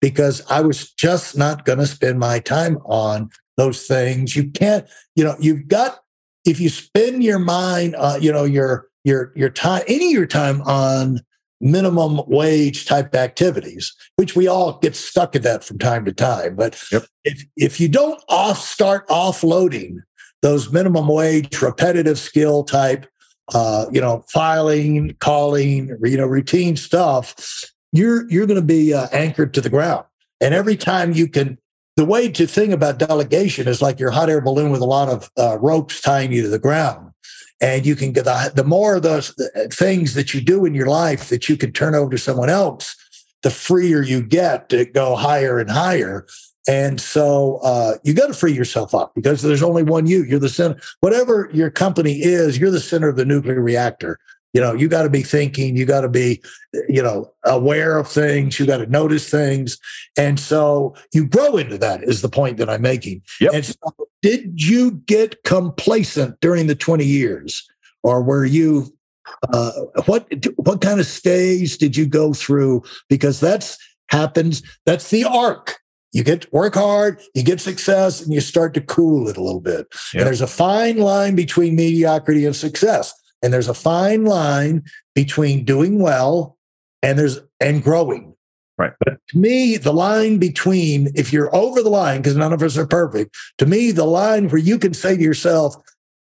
because 0.00 0.42
I 0.50 0.60
was 0.60 0.92
just 0.92 1.36
not 1.36 1.64
going 1.64 1.78
to 1.78 1.86
spend 1.86 2.18
my 2.18 2.38
time 2.38 2.78
on 2.84 3.30
those 3.56 3.86
things. 3.86 4.36
You 4.36 4.50
can't, 4.50 4.86
you 5.14 5.24
know, 5.24 5.36
you've 5.40 5.68
got 5.68 6.00
if 6.44 6.60
you 6.60 6.68
spend 6.68 7.24
your 7.24 7.38
mind, 7.38 7.96
uh, 7.96 8.18
you 8.20 8.32
know, 8.32 8.44
your 8.44 8.86
your 9.04 9.32
your 9.34 9.50
time, 9.50 9.82
any 9.88 10.06
of 10.06 10.12
your 10.12 10.26
time 10.26 10.62
on 10.62 11.20
minimum 11.60 12.20
wage 12.26 12.86
type 12.86 13.14
activities, 13.14 13.94
which 14.16 14.36
we 14.36 14.46
all 14.46 14.78
get 14.78 14.94
stuck 14.94 15.34
at 15.34 15.42
that 15.42 15.64
from 15.64 15.78
time 15.78 16.04
to 16.04 16.12
time. 16.12 16.54
But 16.56 16.80
Yep. 16.92 17.04
if 17.24 17.44
if 17.56 17.80
you 17.80 17.88
don't 17.88 18.22
off 18.28 18.58
start 18.58 19.08
offloading 19.08 19.96
those 20.42 20.70
minimum 20.70 21.08
wage 21.08 21.60
repetitive 21.62 22.18
skill 22.18 22.62
type, 22.62 23.06
uh, 23.54 23.86
you 23.90 24.00
know, 24.00 24.24
filing, 24.28 25.16
calling, 25.20 25.96
you 26.04 26.16
know, 26.16 26.26
routine 26.26 26.76
stuff, 26.76 27.34
you're 27.96 28.28
you're 28.30 28.46
going 28.46 28.60
to 28.60 28.66
be 28.66 28.94
uh, 28.94 29.08
anchored 29.12 29.54
to 29.54 29.60
the 29.60 29.70
ground. 29.70 30.04
And 30.40 30.54
every 30.54 30.76
time 30.76 31.12
you 31.12 31.28
can, 31.28 31.58
the 31.96 32.04
way 32.04 32.30
to 32.30 32.46
think 32.46 32.72
about 32.72 32.98
delegation 32.98 33.68
is 33.68 33.80
like 33.80 33.98
your 33.98 34.10
hot 34.10 34.28
air 34.28 34.40
balloon 34.40 34.70
with 34.70 34.82
a 34.82 34.86
lot 34.86 35.08
of 35.08 35.30
uh, 35.38 35.58
ropes 35.58 36.00
tying 36.00 36.32
you 36.32 36.42
to 36.42 36.48
the 36.48 36.58
ground. 36.58 37.12
And 37.60 37.86
you 37.86 37.96
can 37.96 38.12
get 38.12 38.26
the, 38.26 38.52
the 38.54 38.64
more 38.64 38.96
of 38.96 39.02
those 39.02 39.34
uh, 39.38 39.68
things 39.72 40.12
that 40.14 40.34
you 40.34 40.42
do 40.42 40.66
in 40.66 40.74
your 40.74 40.88
life 40.88 41.30
that 41.30 41.48
you 41.48 41.56
can 41.56 41.72
turn 41.72 41.94
over 41.94 42.10
to 42.10 42.18
someone 42.18 42.50
else, 42.50 42.94
the 43.42 43.50
freer 43.50 44.02
you 44.02 44.22
get 44.22 44.68
to 44.68 44.84
go 44.84 45.16
higher 45.16 45.58
and 45.58 45.70
higher. 45.70 46.26
And 46.68 47.00
so 47.00 47.60
uh, 47.62 47.94
you 48.02 48.12
got 48.12 48.26
to 48.26 48.34
free 48.34 48.52
yourself 48.52 48.94
up 48.94 49.14
because 49.14 49.40
there's 49.40 49.62
only 49.62 49.82
one 49.82 50.06
you. 50.06 50.24
You're 50.24 50.40
the 50.40 50.48
center. 50.48 50.78
Whatever 51.00 51.48
your 51.52 51.70
company 51.70 52.22
is, 52.22 52.58
you're 52.58 52.72
the 52.72 52.80
center 52.80 53.08
of 53.08 53.16
the 53.16 53.24
nuclear 53.24 53.60
reactor. 53.60 54.18
You 54.56 54.62
know, 54.62 54.72
you 54.72 54.88
got 54.88 55.02
to 55.02 55.10
be 55.10 55.22
thinking. 55.22 55.76
You 55.76 55.84
got 55.84 56.00
to 56.00 56.08
be, 56.08 56.42
you 56.88 57.02
know, 57.02 57.30
aware 57.44 57.98
of 57.98 58.08
things. 58.08 58.58
You 58.58 58.64
got 58.64 58.78
to 58.78 58.86
notice 58.86 59.28
things, 59.28 59.76
and 60.16 60.40
so 60.40 60.96
you 61.12 61.26
grow 61.26 61.58
into 61.58 61.76
that. 61.76 62.02
Is 62.02 62.22
the 62.22 62.30
point 62.30 62.56
that 62.56 62.70
I'm 62.70 62.80
making? 62.80 63.20
Yep. 63.38 63.52
And 63.52 63.66
so, 63.66 64.08
did 64.22 64.62
you 64.62 64.92
get 64.92 65.42
complacent 65.44 66.40
during 66.40 66.68
the 66.68 66.74
20 66.74 67.04
years, 67.04 67.68
or 68.02 68.22
were 68.22 68.46
you? 68.46 68.96
Uh, 69.52 69.72
what 70.06 70.26
what 70.56 70.80
kind 70.80 71.00
of 71.00 71.06
stage 71.06 71.76
did 71.76 71.94
you 71.94 72.06
go 72.06 72.32
through? 72.32 72.82
Because 73.10 73.40
that's 73.40 73.76
happens. 74.08 74.62
That's 74.86 75.10
the 75.10 75.24
arc. 75.24 75.76
You 76.12 76.24
get 76.24 76.50
work 76.50 76.76
hard, 76.76 77.20
you 77.34 77.42
get 77.42 77.60
success, 77.60 78.22
and 78.22 78.32
you 78.32 78.40
start 78.40 78.72
to 78.72 78.80
cool 78.80 79.28
it 79.28 79.36
a 79.36 79.42
little 79.42 79.60
bit. 79.60 79.86
Yeah. 80.14 80.20
And 80.20 80.28
there's 80.28 80.40
a 80.40 80.46
fine 80.46 80.96
line 80.96 81.34
between 81.34 81.76
mediocrity 81.76 82.46
and 82.46 82.56
success. 82.56 83.12
And 83.42 83.52
there's 83.52 83.68
a 83.68 83.74
fine 83.74 84.24
line 84.24 84.84
between 85.14 85.64
doing 85.64 85.98
well 85.98 86.56
and 87.02 87.18
there's 87.18 87.38
and 87.60 87.82
growing. 87.82 88.34
Right. 88.78 88.92
But 89.00 89.18
to 89.28 89.38
me, 89.38 89.76
the 89.76 89.92
line 89.92 90.38
between 90.38 91.10
if 91.14 91.32
you're 91.32 91.54
over 91.54 91.82
the 91.82 91.90
line, 91.90 92.18
because 92.18 92.36
none 92.36 92.52
of 92.52 92.62
us 92.62 92.76
are 92.76 92.86
perfect, 92.86 93.34
to 93.58 93.66
me, 93.66 93.90
the 93.90 94.04
line 94.04 94.48
where 94.48 94.58
you 94.58 94.78
can 94.78 94.92
say 94.92 95.16
to 95.16 95.22
yourself, 95.22 95.76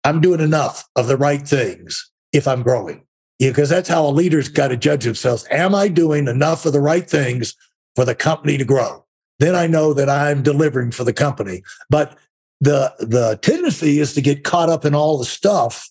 I'm 0.05 0.21
doing 0.21 0.41
enough 0.41 0.85
of 0.97 1.09
the 1.09 1.17
right 1.17 1.47
things 1.47 2.11
if 2.33 2.47
I'm 2.47 2.63
growing. 2.63 3.05
Yeah, 3.39 3.51
because 3.51 3.69
that's 3.69 3.89
how 3.89 4.07
a 4.07 4.11
leader's 4.11 4.49
got 4.49 4.69
to 4.69 4.77
judge 4.77 5.05
themselves. 5.05 5.47
Am 5.51 5.75
I 5.75 5.89
doing 5.89 6.29
enough 6.29 6.65
of 6.65 6.73
the 6.73 6.81
right 6.81 7.09
things 7.09 7.55
for 7.95 8.05
the 8.05 8.15
company 8.15 8.57
to 8.57 8.65
grow? 8.65 9.05
Then 9.39 9.55
I 9.55 9.67
know 9.67 9.93
that 9.95 10.09
I'm 10.09 10.43
delivering 10.43 10.91
for 10.91 11.05
the 11.05 11.13
company. 11.13 11.63
But 11.91 12.17
the 12.61 12.95
the 12.99 13.39
tendency 13.43 13.99
is 13.99 14.15
to 14.15 14.23
get 14.23 14.45
caught 14.45 14.71
up 14.71 14.85
in 14.85 14.95
all 14.95 15.19
the 15.19 15.25
stuff, 15.25 15.91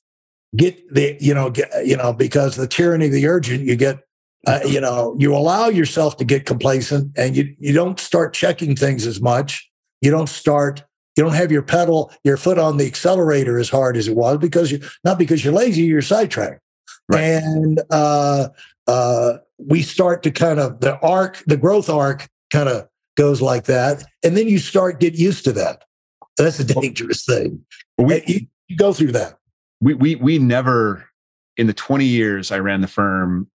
get 0.55 0.93
the 0.93 1.17
you 1.19 1.33
know 1.33 1.49
get, 1.49 1.69
you 1.85 1.97
know 1.97 2.13
because 2.13 2.55
the 2.55 2.67
tyranny 2.67 3.07
of 3.07 3.11
the 3.11 3.27
urgent, 3.27 3.63
you 3.63 3.75
get 3.75 3.99
uh, 4.47 4.59
you 4.65 4.79
know 4.79 5.15
you 5.17 5.35
allow 5.35 5.67
yourself 5.67 6.17
to 6.17 6.25
get 6.25 6.45
complacent 6.45 7.11
and 7.17 7.35
you 7.35 7.55
you 7.59 7.73
don't 7.73 7.99
start 7.99 8.33
checking 8.33 8.75
things 8.75 9.05
as 9.05 9.21
much. 9.21 9.69
You 10.01 10.11
don't 10.11 10.29
start 10.29 10.83
you 11.15 11.23
don't 11.23 11.33
have 11.33 11.51
your 11.51 11.63
pedal 11.63 12.11
your 12.23 12.37
foot 12.37 12.59
on 12.59 12.77
the 12.77 12.85
accelerator 12.85 13.57
as 13.57 13.69
hard 13.69 13.97
as 13.97 14.07
it 14.07 14.15
was 14.15 14.37
because 14.37 14.71
you 14.71 14.81
not 15.03 15.17
because 15.17 15.43
you're 15.43 15.53
lazy 15.53 15.83
you're 15.83 16.01
sidetracked. 16.01 16.61
Right. 17.07 17.21
and 17.21 17.81
uh, 17.91 18.47
uh, 18.87 19.33
we 19.59 19.83
start 19.83 20.23
to 20.23 20.31
kind 20.31 20.59
of 20.59 20.79
the 20.81 20.99
arc 20.99 21.43
the 21.45 21.57
growth 21.57 21.89
arc 21.89 22.27
kind 22.51 22.69
of 22.69 22.87
goes 23.15 23.41
like 23.41 23.65
that. 23.65 24.03
And 24.23 24.37
then 24.37 24.47
you 24.47 24.59
start 24.59 24.99
get 24.99 25.15
used 25.15 25.43
to 25.45 25.51
that. 25.53 25.83
That's 26.37 26.59
a 26.59 26.63
dangerous 26.65 27.25
thing. 27.25 27.65
We, 27.97 28.23
you, 28.27 28.47
you 28.67 28.77
go 28.77 28.93
through 28.93 29.13
that 29.13 29.37
we 29.85 29.93
we 29.93 30.15
we 30.15 30.39
never 30.39 31.07
in 31.57 31.67
the 31.67 31.73
20 31.73 32.03
years 32.03 32.51
I 32.51 32.59
ran 32.59 32.81
the 32.81 32.87
firm, 32.87 33.49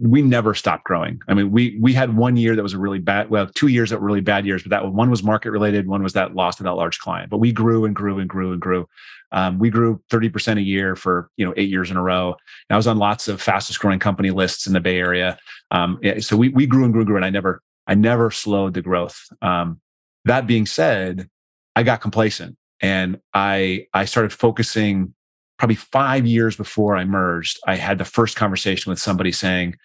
we 0.00 0.20
never 0.20 0.52
stopped 0.52 0.82
growing. 0.82 1.20
I 1.28 1.34
mean, 1.34 1.52
we 1.52 1.78
we 1.80 1.92
had 1.92 2.16
one 2.16 2.36
year 2.36 2.56
that 2.56 2.62
was 2.62 2.72
a 2.72 2.78
really 2.78 2.98
bad, 2.98 3.30
well, 3.30 3.46
two 3.46 3.68
years 3.68 3.90
that 3.90 4.00
were 4.00 4.06
really 4.06 4.22
bad 4.22 4.46
years, 4.46 4.64
but 4.64 4.70
that 4.70 4.90
one 4.90 5.10
was 5.10 5.22
market 5.22 5.52
related, 5.52 5.86
one 5.86 6.02
was 6.02 6.14
that 6.14 6.34
loss 6.34 6.56
to 6.56 6.62
that 6.64 6.72
large 6.72 6.98
client. 6.98 7.30
But 7.30 7.38
we 7.38 7.52
grew 7.52 7.84
and 7.84 7.94
grew 7.94 8.18
and 8.18 8.28
grew 8.28 8.52
and 8.52 8.60
grew. 8.60 8.88
Um, 9.32 9.60
we 9.60 9.70
grew 9.70 10.02
30% 10.10 10.56
a 10.56 10.62
year 10.62 10.96
for 10.96 11.30
you 11.36 11.46
know 11.46 11.54
eight 11.56 11.68
years 11.68 11.90
in 11.90 11.96
a 11.96 12.02
row. 12.02 12.28
And 12.68 12.74
I 12.74 12.76
was 12.76 12.86
on 12.86 12.96
lots 12.96 13.28
of 13.28 13.40
fastest 13.40 13.78
growing 13.78 14.00
company 14.00 14.30
lists 14.30 14.66
in 14.66 14.72
the 14.72 14.80
Bay 14.80 14.98
Area. 14.98 15.38
Um, 15.70 16.00
so 16.20 16.36
we 16.36 16.48
we 16.48 16.66
grew 16.66 16.84
and 16.84 16.92
grew 16.92 17.02
and 17.02 17.06
grew, 17.06 17.16
and 17.16 17.24
I 17.24 17.30
never 17.30 17.62
I 17.86 17.94
never 17.94 18.30
slowed 18.30 18.74
the 18.74 18.82
growth. 18.82 19.26
Um, 19.42 19.80
that 20.24 20.46
being 20.46 20.64
said, 20.64 21.28
I 21.76 21.82
got 21.82 22.00
complacent 22.00 22.56
and 22.80 23.20
I 23.34 23.86
I 23.92 24.06
started 24.06 24.32
focusing 24.32 25.14
probably 25.60 25.76
five 25.76 26.26
years 26.26 26.56
before 26.56 26.96
I 26.96 27.04
merged, 27.04 27.60
I 27.66 27.76
had 27.76 27.98
the 27.98 28.04
first 28.06 28.34
conversation 28.34 28.88
with 28.88 28.98
somebody 28.98 29.30
saying, 29.30 29.76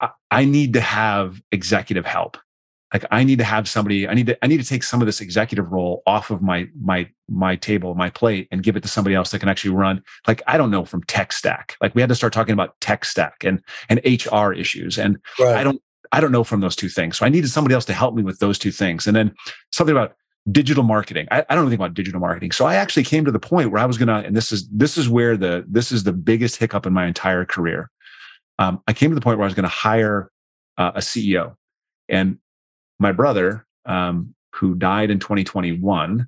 I, 0.00 0.08
I 0.30 0.44
need 0.46 0.72
to 0.72 0.80
have 0.80 1.42
executive 1.52 2.06
help. 2.06 2.38
Like 2.94 3.04
I 3.10 3.22
need 3.22 3.36
to 3.36 3.44
have 3.44 3.68
somebody, 3.68 4.08
I 4.08 4.14
need 4.14 4.26
to, 4.28 4.42
I 4.42 4.46
need 4.48 4.56
to 4.56 4.66
take 4.66 4.82
some 4.82 5.02
of 5.02 5.06
this 5.06 5.20
executive 5.20 5.70
role 5.70 6.02
off 6.06 6.30
of 6.30 6.40
my, 6.40 6.66
my, 6.80 7.06
my 7.28 7.56
table, 7.56 7.94
my 7.94 8.08
plate 8.08 8.48
and 8.50 8.62
give 8.62 8.74
it 8.74 8.82
to 8.84 8.88
somebody 8.88 9.14
else 9.14 9.30
that 9.32 9.40
can 9.40 9.50
actually 9.50 9.74
run. 9.74 10.02
Like, 10.26 10.40
I 10.46 10.56
don't 10.56 10.70
know 10.70 10.86
from 10.86 11.02
tech 11.04 11.34
stack. 11.34 11.76
Like 11.82 11.94
we 11.94 12.00
had 12.00 12.08
to 12.08 12.14
start 12.14 12.32
talking 12.32 12.54
about 12.54 12.80
tech 12.80 13.04
stack 13.04 13.44
and, 13.44 13.62
and 13.90 14.00
HR 14.06 14.54
issues. 14.54 14.98
And 14.98 15.18
right. 15.38 15.56
I 15.56 15.62
don't, 15.62 15.80
I 16.12 16.22
don't 16.22 16.32
know 16.32 16.44
from 16.44 16.60
those 16.60 16.76
two 16.76 16.88
things. 16.88 17.18
So 17.18 17.26
I 17.26 17.28
needed 17.28 17.50
somebody 17.50 17.74
else 17.74 17.84
to 17.84 17.92
help 17.92 18.14
me 18.14 18.22
with 18.22 18.38
those 18.38 18.58
two 18.58 18.72
things. 18.72 19.06
And 19.06 19.14
then 19.14 19.34
something 19.72 19.94
about 19.94 20.14
digital 20.50 20.82
marketing. 20.82 21.28
I, 21.30 21.44
I 21.48 21.54
don't 21.54 21.68
think 21.68 21.78
about 21.78 21.94
digital 21.94 22.20
marketing. 22.20 22.50
So 22.52 22.66
I 22.66 22.74
actually 22.74 23.04
came 23.04 23.24
to 23.24 23.30
the 23.30 23.38
point 23.38 23.70
where 23.70 23.80
I 23.80 23.86
was 23.86 23.98
gonna, 23.98 24.22
and 24.26 24.36
this 24.36 24.50
is 24.50 24.68
this 24.68 24.98
is 24.98 25.08
where 25.08 25.36
the 25.36 25.64
this 25.68 25.92
is 25.92 26.04
the 26.04 26.12
biggest 26.12 26.56
hiccup 26.56 26.86
in 26.86 26.92
my 26.92 27.06
entire 27.06 27.44
career. 27.44 27.90
Um, 28.58 28.82
I 28.86 28.92
came 28.92 29.10
to 29.10 29.14
the 29.14 29.20
point 29.20 29.38
where 29.38 29.44
I 29.44 29.48
was 29.48 29.54
going 29.54 29.64
to 29.64 29.68
hire 29.68 30.30
uh, 30.78 30.92
a 30.94 31.00
CEO, 31.00 31.54
and 32.08 32.38
my 32.98 33.12
brother, 33.12 33.66
um, 33.86 34.34
who 34.54 34.74
died 34.74 35.10
in 35.10 35.18
2021, 35.18 36.26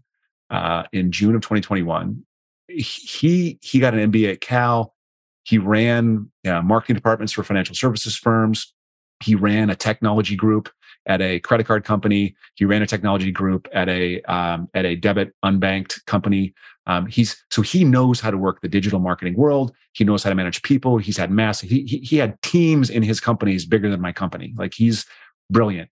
uh, 0.50 0.84
in 0.92 1.12
June 1.12 1.34
of 1.34 1.42
2021, 1.42 2.24
he 2.68 3.58
he 3.60 3.78
got 3.78 3.94
an 3.94 4.10
MBA 4.10 4.32
at 4.32 4.40
Cal. 4.40 4.94
He 5.42 5.58
ran 5.58 6.30
uh, 6.46 6.62
marketing 6.62 6.94
departments 6.94 7.32
for 7.32 7.42
financial 7.42 7.74
services 7.74 8.16
firms. 8.16 8.72
He 9.20 9.34
ran 9.34 9.70
a 9.70 9.76
technology 9.76 10.36
group 10.36 10.70
at 11.06 11.20
a 11.20 11.40
credit 11.40 11.66
card 11.66 11.84
company. 11.84 12.34
He 12.54 12.64
ran 12.64 12.82
a 12.82 12.86
technology 12.86 13.30
group 13.30 13.68
at 13.72 13.88
a 13.88 14.22
um, 14.22 14.68
at 14.74 14.84
a 14.84 14.96
debit 14.96 15.32
unbanked 15.44 16.04
company. 16.06 16.54
Um, 16.86 17.06
he's 17.06 17.42
so 17.50 17.62
he 17.62 17.84
knows 17.84 18.20
how 18.20 18.30
to 18.30 18.38
work 18.38 18.60
the 18.60 18.68
digital 18.68 19.00
marketing 19.00 19.34
world. 19.34 19.72
He 19.92 20.04
knows 20.04 20.22
how 20.22 20.30
to 20.30 20.36
manage 20.36 20.62
people. 20.62 20.98
He's 20.98 21.16
had 21.16 21.30
mass. 21.30 21.60
He 21.60 21.82
he, 21.82 21.98
he 21.98 22.16
had 22.16 22.40
teams 22.42 22.90
in 22.90 23.02
his 23.02 23.20
companies 23.20 23.66
bigger 23.66 23.90
than 23.90 24.00
my 24.00 24.12
company. 24.12 24.54
Like 24.56 24.74
he's 24.74 25.06
brilliant. 25.50 25.90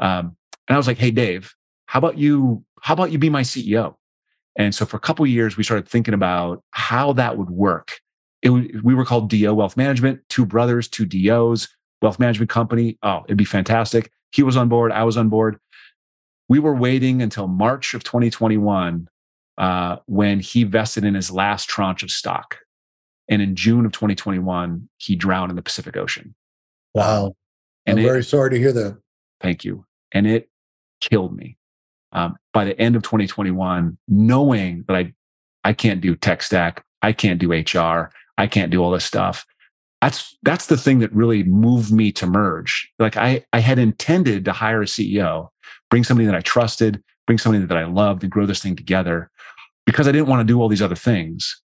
Um, 0.00 0.36
and 0.68 0.74
I 0.74 0.76
was 0.76 0.86
like, 0.86 0.98
hey 0.98 1.10
Dave, 1.10 1.54
how 1.86 1.98
about 1.98 2.18
you? 2.18 2.64
How 2.80 2.94
about 2.94 3.12
you 3.12 3.18
be 3.18 3.30
my 3.30 3.42
CEO? 3.42 3.94
And 4.56 4.74
so 4.74 4.84
for 4.84 4.96
a 4.96 5.00
couple 5.00 5.26
years, 5.26 5.56
we 5.56 5.64
started 5.64 5.88
thinking 5.88 6.14
about 6.14 6.62
how 6.72 7.14
that 7.14 7.38
would 7.38 7.50
work. 7.50 8.00
It, 8.42 8.50
we 8.84 8.94
were 8.94 9.04
called 9.04 9.30
DeYoe 9.30 9.54
Wealth 9.54 9.76
Management, 9.76 10.20
two 10.28 10.44
brothers, 10.44 10.88
two 10.88 11.06
DeYoes, 11.06 11.68
wealth 12.02 12.18
management 12.18 12.50
company. 12.50 12.98
Oh, 13.02 13.22
it'd 13.26 13.38
be 13.38 13.44
fantastic. 13.44 14.10
He 14.32 14.42
was 14.42 14.56
on 14.56 14.68
board. 14.68 14.92
I 14.92 15.04
was 15.04 15.16
on 15.16 15.28
board. 15.28 15.58
We 16.48 16.58
were 16.58 16.74
waiting 16.74 17.22
until 17.22 17.46
March 17.46 17.94
of 17.94 18.02
2021 18.04 19.08
uh, 19.58 19.96
when 20.06 20.40
he 20.40 20.64
vested 20.64 21.04
in 21.04 21.14
his 21.14 21.30
last 21.30 21.68
tranche 21.68 22.02
of 22.02 22.10
stock. 22.10 22.58
And 23.28 23.40
in 23.40 23.54
June 23.54 23.86
of 23.86 23.92
2021, 23.92 24.88
he 24.98 25.14
drowned 25.14 25.50
in 25.50 25.56
the 25.56 25.62
Pacific 25.62 25.96
Ocean. 25.96 26.34
Wow. 26.94 27.36
And 27.86 27.98
I'm 27.98 28.04
it, 28.04 28.08
very 28.08 28.24
sorry 28.24 28.50
to 28.50 28.58
hear 28.58 28.72
that. 28.72 28.98
Thank 29.40 29.64
you. 29.64 29.86
And 30.12 30.26
it 30.26 30.48
killed 31.00 31.36
me. 31.36 31.56
Um, 32.12 32.36
by 32.52 32.64
the 32.64 32.78
end 32.78 32.96
of 32.96 33.02
2021, 33.02 33.96
knowing 34.08 34.84
that 34.86 34.96
I, 34.96 35.14
I 35.64 35.72
can't 35.72 36.00
do 36.00 36.14
tech 36.14 36.42
stack, 36.42 36.84
I 37.00 37.12
can't 37.12 37.40
do 37.40 37.52
HR, 37.52 38.10
I 38.36 38.46
can't 38.46 38.70
do 38.70 38.82
all 38.82 38.90
this 38.90 39.04
stuff 39.04 39.46
that's 40.02 40.36
that's 40.42 40.66
the 40.66 40.76
thing 40.76 40.98
that 40.98 41.12
really 41.12 41.44
moved 41.44 41.92
me 41.92 42.12
to 42.12 42.26
merge. 42.26 42.92
Like 42.98 43.16
i 43.16 43.44
i 43.52 43.60
had 43.60 43.78
intended 43.78 44.44
to 44.44 44.52
hire 44.52 44.82
a 44.82 44.86
ceo 44.86 45.48
bring 45.88 46.04
somebody 46.04 46.26
that 46.26 46.34
i 46.34 46.40
trusted 46.40 47.02
bring 47.26 47.38
somebody 47.38 47.64
that 47.64 47.78
i 47.78 47.84
loved 47.84 48.22
and 48.22 48.32
grow 48.32 48.44
this 48.44 48.60
thing 48.60 48.76
together 48.76 49.30
because 49.86 50.08
i 50.08 50.12
didn't 50.12 50.26
want 50.26 50.40
to 50.40 50.52
do 50.52 50.60
all 50.60 50.68
these 50.68 50.82
other 50.82 50.96
things. 50.96 51.60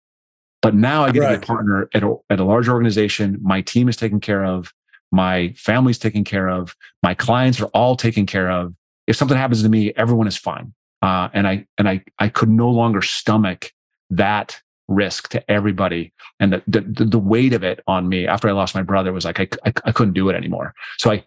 But 0.62 0.76
now 0.76 1.04
i 1.04 1.12
get 1.12 1.22
right. 1.22 1.34
to 1.34 1.40
be 1.40 1.44
a 1.44 1.48
partner 1.48 1.90
at 1.94 2.04
a, 2.04 2.16
at 2.30 2.40
a 2.40 2.44
large 2.44 2.70
organization. 2.70 3.38
My 3.42 3.62
team 3.62 3.90
is 3.90 3.98
taken 3.98 4.20
care 4.20 4.46
of. 4.46 4.72
My 5.12 5.54
family's 5.56 6.00
taken 6.00 6.24
care 6.24 6.50
of. 6.50 6.76
My 7.02 7.14
clients 7.14 7.60
are 7.60 7.68
all 7.68 7.96
taken 7.96 8.26
care 8.26 8.52
of. 8.52 8.74
If 9.08 9.16
something 9.16 9.38
happens 9.38 9.64
to 9.64 9.70
me 9.70 9.94
everyone 9.96 10.28
is 10.28 10.38
fine. 10.38 10.74
Uh, 11.02 11.30
and 11.34 11.48
i 11.48 11.66
and 11.80 11.90
i 11.90 12.04
i 12.20 12.30
could 12.30 12.50
no 12.50 12.70
longer 12.70 13.02
stomach 13.02 13.72
that 14.12 14.62
risk 14.88 15.30
to 15.30 15.52
everybody. 15.52 16.14
And 16.40 16.54
the, 16.54 16.64
the, 16.68 17.06
the 17.06 17.20
weight 17.20 17.54
of 17.54 17.64
it 17.64 17.82
on 17.88 18.08
me 18.08 18.28
after 18.28 18.48
i 18.48 18.52
lost 18.52 18.76
my 18.76 18.82
brother 18.82 19.12
was 19.12 19.26
like 19.26 19.40
i, 19.40 19.48
I, 19.66 19.74
I 19.86 19.92
couldn't 19.92 20.14
do 20.14 20.30
it 20.30 20.36
anymore. 20.36 20.74
So 20.98 21.12
I, 21.12 21.24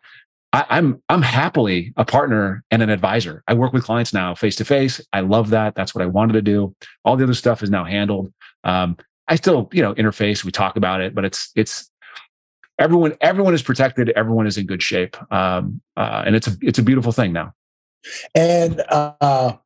I 0.52 0.66
i'm 0.70 1.02
i'm 1.08 1.22
happily 1.22 1.92
a 1.96 2.04
partner 2.04 2.64
and 2.70 2.82
an 2.82 2.90
advisor. 2.90 3.42
I 3.48 3.54
work 3.54 3.72
with 3.72 3.84
clients 3.84 4.12
now 4.12 4.34
face 4.34 4.56
to 4.56 4.64
face. 4.64 5.00
I 5.12 5.20
love 5.20 5.50
that. 5.50 5.74
That's 5.74 5.94
what 5.94 6.02
i 6.02 6.06
wanted 6.06 6.34
to 6.34 6.42
do. 6.42 6.74
All 7.04 7.16
the 7.16 7.24
other 7.24 7.34
stuff 7.34 7.62
is 7.62 7.70
now 7.70 7.84
handled. 7.84 8.32
Um, 8.64 8.96
i 9.28 9.36
still 9.36 9.68
you 9.72 9.82
know 9.82 9.94
interface. 9.94 10.44
We 10.44 10.52
talk 10.52 10.76
about 10.76 11.00
it 11.00 11.14
but 11.14 11.24
it's 11.24 11.50
it's 11.54 11.90
everyone 12.78 13.14
everyone 13.20 13.54
is 13.54 13.62
protected. 13.62 14.10
Everyone 14.10 14.46
is 14.46 14.56
in 14.56 14.66
good 14.66 14.82
shape. 14.82 15.16
Um, 15.32 15.80
uh, 15.96 16.22
and 16.26 16.34
it's 16.34 16.48
a 16.48 16.56
it's 16.62 16.78
a 16.78 16.82
beautiful 16.82 17.12
thing 17.12 17.32
now. 17.32 17.52
And 18.34 18.80
uh, 18.88 19.56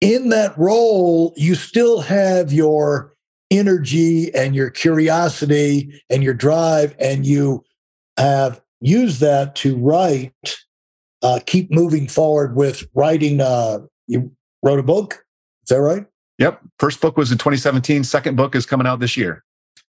in 0.00 0.30
that 0.30 0.56
role 0.56 1.34
you 1.36 1.54
still 1.54 2.00
have 2.00 2.52
your 2.52 3.15
energy 3.50 4.34
and 4.34 4.54
your 4.54 4.70
curiosity 4.70 6.02
and 6.10 6.22
your 6.22 6.34
drive, 6.34 6.94
and 6.98 7.26
you 7.26 7.64
have 8.16 8.60
used 8.80 9.20
that 9.20 9.54
to 9.56 9.76
write, 9.76 10.32
uh, 11.22 11.40
keep 11.46 11.70
moving 11.70 12.08
forward 12.08 12.56
with 12.56 12.86
writing. 12.94 13.40
Uh, 13.40 13.78
you 14.06 14.32
wrote 14.62 14.78
a 14.78 14.82
book, 14.82 15.24
is 15.62 15.68
that 15.68 15.80
right? 15.80 16.06
Yep. 16.38 16.60
First 16.78 17.00
book 17.00 17.16
was 17.16 17.32
in 17.32 17.38
2017. 17.38 18.04
Second 18.04 18.36
book 18.36 18.54
is 18.54 18.66
coming 18.66 18.86
out 18.86 19.00
this 19.00 19.16
year. 19.16 19.42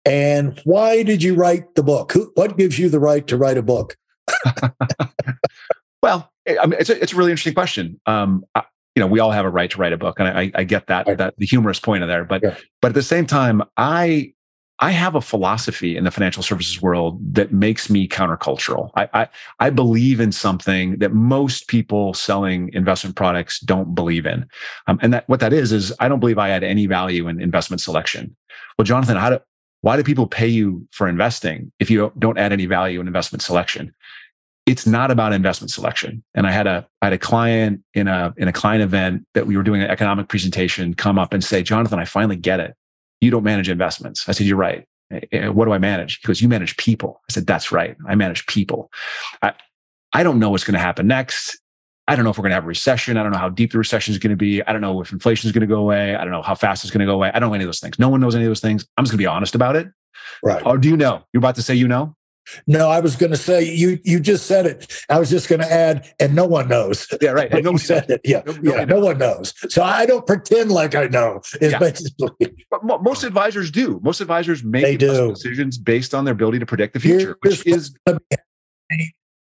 And 0.06 0.60
why 0.63 1.03
did 1.03 1.22
you 1.22 1.36
write 1.36 1.75
the 1.75 1.84
book? 1.84 2.13
Who, 2.13 2.32
what 2.36 2.58
gives 2.58 2.79
you 2.79 2.89
the 2.89 3.00
right 3.00 3.27
to 3.27 3.38
write 3.38 3.58
a 3.58 3.62
book? 3.62 3.98
well, 6.01 6.32
I 6.48 6.65
mean, 6.65 6.79
it's 6.79 6.89
a, 6.89 7.01
it's 7.01 7.13
a 7.13 7.15
really 7.15 7.32
interesting 7.32 7.53
question. 7.53 8.00
Um, 8.06 8.46
I, 8.56 8.63
you 9.00 9.06
know 9.06 9.08
we 9.08 9.22
all 9.22 9.32
have 9.32 9.46
a 9.46 9.50
right 9.50 9.72
to 9.72 9.77
write 9.77 9.94
a 9.94 9.98
book 9.98 10.20
and 10.20 10.27
i, 10.27 10.51
I 10.53 10.65
get 10.65 10.88
that 10.88 11.08
right. 11.08 11.18
that 11.18 11.36
the 11.38 11.46
humorous 11.46 11.79
point 11.79 12.03
of 12.03 12.10
there 12.10 12.25
but 12.25 12.44
yeah. 12.44 12.58
but 12.82 12.89
at 12.89 12.96
the 12.96 13.01
same 13.01 13.25
time 13.25 13.63
i 13.77 14.34
i 14.79 14.91
have 14.91 15.15
a 15.15 15.22
philosophy 15.22 15.96
in 15.96 16.03
the 16.03 16.12
financial 16.12 16.44
services 16.44 16.82
world 16.82 17.18
that 17.34 17.53
makes 17.53 17.89
me 17.89 18.10
countercultural 18.10 18.91
i 18.98 19.08
i, 19.13 19.27
I 19.62 19.70
believe 19.70 20.20
in 20.20 20.34
something 20.34 20.98
that 21.00 21.13
most 21.13 21.70
people 21.70 22.13
selling 22.13 22.72
investment 22.74 23.15
products 23.15 23.62
don't 23.62 23.96
believe 23.96 24.25
in 24.25 24.46
um, 24.88 25.00
and 25.01 25.13
that 25.13 25.29
what 25.29 25.39
that 25.39 25.53
is 25.53 25.72
is 25.72 25.94
i 26.01 26.10
don't 26.10 26.20
believe 26.20 26.38
i 26.38 26.50
add 26.50 26.65
any 26.65 26.86
value 26.86 27.29
in 27.29 27.39
investment 27.39 27.79
selection 27.79 28.36
well 28.77 28.84
jonathan 28.84 29.15
how 29.15 29.29
do 29.29 29.39
why 29.82 29.96
do 29.96 30.03
people 30.03 30.27
pay 30.27 30.48
you 30.48 30.86
for 30.91 31.08
investing 31.08 31.72
if 31.79 31.89
you 31.89 32.12
don't 32.20 32.38
add 32.38 32.51
any 32.51 32.65
value 32.65 33.00
in 33.00 33.08
investment 33.08 33.41
selection 33.41 33.94
it's 34.69 34.85
not 34.85 35.09
about 35.09 35.33
investment 35.33 35.71
selection. 35.71 36.23
And 36.35 36.45
I 36.45 36.51
had 36.51 36.67
a 36.67 36.88
I 37.01 37.07
had 37.07 37.13
a 37.13 37.17
client 37.17 37.81
in 37.95 38.07
a 38.07 38.31
in 38.38 38.47
a 38.47 38.53
client 38.53 38.83
event 38.83 39.25
that 39.33 39.47
we 39.47 39.57
were 39.57 39.63
doing 39.63 39.81
an 39.81 39.89
economic 39.89 40.27
presentation 40.27 40.93
come 40.93 41.17
up 41.17 41.33
and 41.33 41.43
say, 41.43 41.63
Jonathan, 41.63 41.97
I 41.97 42.05
finally 42.05 42.35
get 42.35 42.59
it. 42.59 42.75
You 43.19 43.31
don't 43.31 43.43
manage 43.43 43.67
investments. 43.67 44.29
I 44.29 44.31
said, 44.31 44.45
You're 44.45 44.57
right. 44.57 44.85
Eh, 45.11 45.21
eh, 45.31 45.47
what 45.47 45.65
do 45.65 45.71
I 45.71 45.79
manage? 45.79 46.19
He 46.21 46.27
goes, 46.27 46.39
You 46.39 46.47
manage 46.47 46.77
people. 46.77 47.19
I 47.27 47.33
said, 47.33 47.47
That's 47.47 47.71
right. 47.71 47.97
I 48.07 48.13
manage 48.13 48.45
people. 48.45 48.91
I, 49.41 49.53
I 50.13 50.21
don't 50.21 50.38
know 50.38 50.51
what's 50.51 50.63
going 50.63 50.73
to 50.73 50.79
happen 50.79 51.07
next. 51.07 51.59
I 52.07 52.15
don't 52.15 52.23
know 52.23 52.31
if 52.31 52.38
we're 52.38 52.43
going 52.43 52.51
to 52.51 52.55
have 52.55 52.65
a 52.65 52.67
recession. 52.67 53.17
I 53.17 53.23
don't 53.23 53.31
know 53.31 53.39
how 53.39 53.49
deep 53.49 53.71
the 53.71 53.79
recession 53.79 54.11
is 54.11 54.19
going 54.19 54.31
to 54.31 54.38
be. 54.38 54.63
I 54.63 54.71
don't 54.71 54.81
know 54.81 55.01
if 55.01 55.11
inflation 55.11 55.47
is 55.47 55.51
going 55.51 55.61
to 55.61 55.67
go 55.67 55.79
away. 55.79 56.15
I 56.15 56.23
don't 56.23 56.31
know 56.31 56.41
how 56.43 56.55
fast 56.55 56.83
it's 56.83 56.91
going 56.91 56.99
to 56.99 57.05
go 57.07 57.13
away. 57.13 57.31
I 57.33 57.39
don't 57.39 57.49
know 57.49 57.55
any 57.55 57.63
of 57.63 57.67
those 57.67 57.79
things. 57.79 57.97
No 57.97 58.09
one 58.09 58.19
knows 58.19 58.35
any 58.35 58.45
of 58.45 58.49
those 58.49 58.59
things. 58.59 58.85
I'm 58.97 59.05
just 59.05 59.11
going 59.11 59.17
to 59.17 59.23
be 59.23 59.27
honest 59.27 59.55
about 59.55 59.75
it. 59.75 59.88
Right. 60.43 60.63
Or 60.65 60.77
do 60.77 60.89
you 60.89 60.97
know? 60.97 61.23
You're 61.33 61.39
about 61.39 61.55
to 61.55 61.61
say 61.61 61.75
you 61.75 61.88
know? 61.88 62.15
No, 62.68 62.89
I 62.89 63.00
was 63.00 63.15
going 63.15 63.32
to 63.32 63.38
say 63.38 63.63
you. 63.63 64.00
You 64.03 64.20
just 64.20 64.46
said 64.46 64.65
it. 64.65 64.91
I 65.10 65.20
was 65.20 65.29
just 65.29 65.50
going 65.50 65.62
to 65.62 65.72
add, 65.72 66.13
and 66.20 66.36
no 66.36 66.46
one 66.46 66.68
knows. 66.68 67.08
Yeah, 67.22 67.32
right. 67.32 67.51
And 67.51 67.63
no 67.65 67.77
said 67.77 68.10
it. 68.10 68.22
Yeah, 68.24 68.41
no, 68.46 68.58
yeah. 68.62 68.86
No 68.86 69.00
one 69.00 69.18
knows. 69.18 69.53
So 69.72 69.84
I 69.84 70.06
don't 70.06 70.25
pretend 70.25 70.72
like 70.72 70.96
I 70.96 71.08
know. 71.08 71.41
Is 71.62 71.72
yeah. 71.72 71.79
basically. 71.79 72.65
But 72.70 72.84
most 72.84 73.24
advisors 73.24 73.72
do. 73.72 74.00
Most 74.03 74.22
advisors 74.22 74.63
make 74.63 75.00
decisions 75.00 75.77
based 75.77 76.13
on 76.13 76.25
their 76.25 76.34
ability 76.34 76.60
to 76.60 76.65
predict 76.65 76.94
the 76.94 77.00
future, 77.00 77.38
Here's 77.44 77.63
which 77.63 77.68
is. 77.68 77.96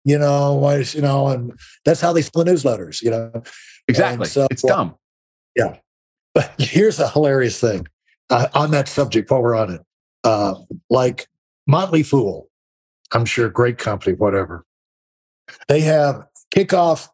You 0.04 0.18
know, 0.18 0.74
you 0.94 1.02
know, 1.02 1.28
and 1.28 1.52
that's 1.84 2.00
how 2.00 2.12
they 2.14 2.22
split 2.22 2.46
newsletters. 2.46 3.02
You 3.02 3.10
know, 3.10 3.42
exactly. 3.88 4.26
So, 4.26 4.46
it's 4.50 4.62
dumb. 4.62 4.96
Yeah, 5.54 5.76
but 6.34 6.54
here's 6.58 6.98
a 6.98 7.10
hilarious 7.10 7.60
thing 7.60 7.86
uh, 8.30 8.48
on 8.54 8.70
that 8.70 8.88
subject. 8.88 9.30
While 9.30 9.42
we're 9.42 9.54
on 9.54 9.74
it, 9.74 9.80
uh, 10.24 10.54
like 10.88 11.28
Motley 11.66 12.02
Fool 12.02 12.47
I'm 13.12 13.24
sure 13.24 13.48
great 13.48 13.78
company, 13.78 14.14
whatever. 14.14 14.64
They 15.68 15.80
have 15.80 16.24
kickoff, 16.54 17.08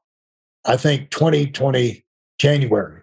I 0.64 0.76
think 0.76 1.10
2020 1.10 2.04
January. 2.38 3.02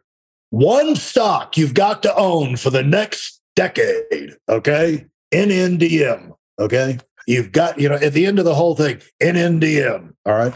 One 0.49 0.95
stock 0.95 1.57
you've 1.57 1.73
got 1.73 2.03
to 2.03 2.15
own 2.15 2.57
for 2.57 2.69
the 2.69 2.83
next 2.83 3.41
decade. 3.55 4.35
Okay. 4.49 5.05
NNDM. 5.33 6.33
Okay. 6.59 6.99
You've 7.27 7.51
got, 7.51 7.79
you 7.79 7.87
know, 7.87 7.95
at 7.95 8.13
the 8.13 8.25
end 8.25 8.39
of 8.39 8.45
the 8.45 8.55
whole 8.55 8.75
thing, 8.75 9.01
NNDM. 9.21 10.13
All 10.25 10.33
right. 10.33 10.53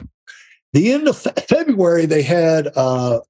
The 0.73 0.91
end 0.91 1.07
of 1.07 1.17
fe- 1.17 1.31
February, 1.47 2.05
they 2.05 2.21
had 2.21 2.67
a 2.75 3.21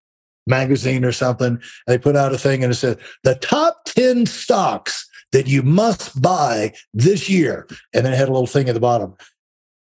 magazine 0.48 1.06
or 1.06 1.12
something. 1.12 1.62
They 1.86 1.98
put 1.98 2.16
out 2.16 2.34
a 2.34 2.38
thing 2.38 2.64
and 2.64 2.72
it 2.72 2.76
said 2.76 3.00
the 3.24 3.36
top 3.36 3.84
10 3.86 4.26
stocks 4.26 5.08
that 5.32 5.48
you 5.48 5.64
must 5.64 6.22
buy 6.22 6.74
this 6.94 7.30
year. 7.30 7.68
And 7.94 8.06
then 8.06 8.14
it 8.14 8.18
had 8.18 8.30
a 8.30 8.32
little 8.32 8.48
thing 8.48 8.70
at 8.70 8.74
the 8.74 8.80
bottom. 8.80 9.16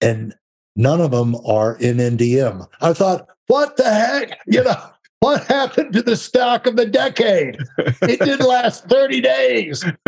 And 0.01 0.35
none 0.77 1.01
of 1.01 1.11
them 1.11 1.37
are 1.47 1.77
in 1.77 1.99
NDM. 1.99 2.67
I 2.81 2.93
thought, 2.93 3.29
what 3.47 3.77
the 3.77 3.93
heck? 3.93 4.39
You 4.47 4.65
know, 4.65 4.77
what 5.21 5.45
happened 5.45 5.93
to 5.95 6.03
the 6.03 6.17
stock 6.17 6.67
of 6.67 6.77
the 6.77 6.87
decade? 6.87 7.57
It 7.79 8.21
didn't 8.21 8.47
last 8.47 8.85
30 8.89 9.21
days. 9.21 9.85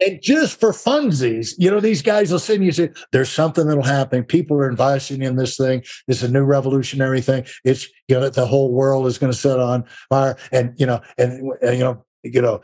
and 0.00 0.20
just 0.22 0.58
for 0.58 0.72
funsies, 0.72 1.54
you 1.58 1.70
know, 1.70 1.80
these 1.80 2.02
guys 2.02 2.32
will 2.32 2.38
send 2.38 2.64
you 2.64 2.72
say, 2.72 2.90
there's 3.12 3.30
something 3.30 3.66
that'll 3.66 3.82
happen. 3.82 4.24
People 4.24 4.56
are 4.56 4.68
investing 4.68 5.22
in 5.22 5.36
this 5.36 5.56
thing. 5.56 5.84
It's 6.08 6.22
a 6.22 6.28
new 6.28 6.42
revolutionary 6.42 7.20
thing. 7.20 7.44
It's, 7.64 7.86
you 8.08 8.18
know, 8.18 8.28
the 8.28 8.46
whole 8.46 8.72
world 8.72 9.06
is 9.06 9.18
going 9.18 9.32
to 9.32 9.38
set 9.38 9.60
on 9.60 9.84
fire. 10.08 10.36
And, 10.50 10.74
you 10.76 10.86
know, 10.86 11.00
and, 11.18 11.52
and 11.62 11.78
you 11.78 11.84
know, 11.84 12.04
you 12.22 12.42
know, 12.42 12.60